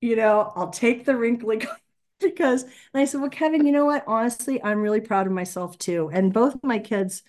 you 0.00 0.16
know, 0.16 0.52
I'll 0.56 0.70
take 0.70 1.04
the 1.04 1.16
wrinkly 1.16 1.66
because 2.20 2.62
and 2.62 2.70
I 2.94 3.04
said, 3.04 3.20
well, 3.20 3.30
Kevin, 3.30 3.66
you 3.66 3.72
know 3.72 3.84
what? 3.84 4.04
Honestly, 4.06 4.62
I'm 4.62 4.80
really 4.80 5.00
proud 5.00 5.26
of 5.26 5.32
myself 5.32 5.78
too. 5.78 6.10
And 6.12 6.32
both 6.32 6.56
my 6.62 6.78
kids 6.78 7.22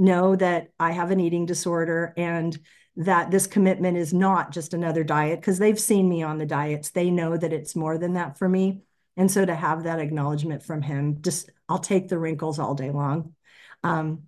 know 0.00 0.34
that 0.36 0.68
I 0.80 0.92
have 0.92 1.10
an 1.10 1.20
eating 1.20 1.46
disorder 1.46 2.12
and 2.16 2.58
that 2.96 3.30
this 3.30 3.46
commitment 3.46 3.96
is 3.96 4.12
not 4.12 4.50
just 4.50 4.74
another 4.74 5.04
diet 5.04 5.40
because 5.40 5.58
they've 5.58 5.78
seen 5.78 6.08
me 6.08 6.22
on 6.22 6.38
the 6.38 6.46
diets. 6.46 6.90
They 6.90 7.10
know 7.10 7.36
that 7.36 7.52
it's 7.52 7.76
more 7.76 7.98
than 7.98 8.14
that 8.14 8.36
for 8.38 8.48
me. 8.48 8.82
And 9.16 9.30
so 9.30 9.44
to 9.44 9.54
have 9.54 9.84
that 9.84 10.00
acknowledgement 10.00 10.62
from 10.62 10.82
him, 10.82 11.22
just 11.22 11.50
I'll 11.68 11.78
take 11.78 12.08
the 12.08 12.18
wrinkles 12.18 12.58
all 12.58 12.74
day 12.74 12.90
long. 12.90 13.34
Um, 13.82 14.24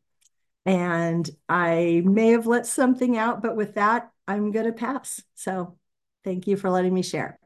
and 0.65 1.29
I 1.49 2.03
may 2.05 2.29
have 2.29 2.47
let 2.47 2.67
something 2.67 3.17
out, 3.17 3.43
but 3.43 3.57
with 3.57 3.75
that, 3.75 4.11
I'm 4.29 4.53
going 4.53 4.67
to 4.67 4.73
pass. 4.73 5.21
So 5.35 5.77
thank 6.25 6.47
you 6.47 6.57
for 6.57 6.71
letting 6.71 6.95
me 6.95 7.03
share. 7.03 7.39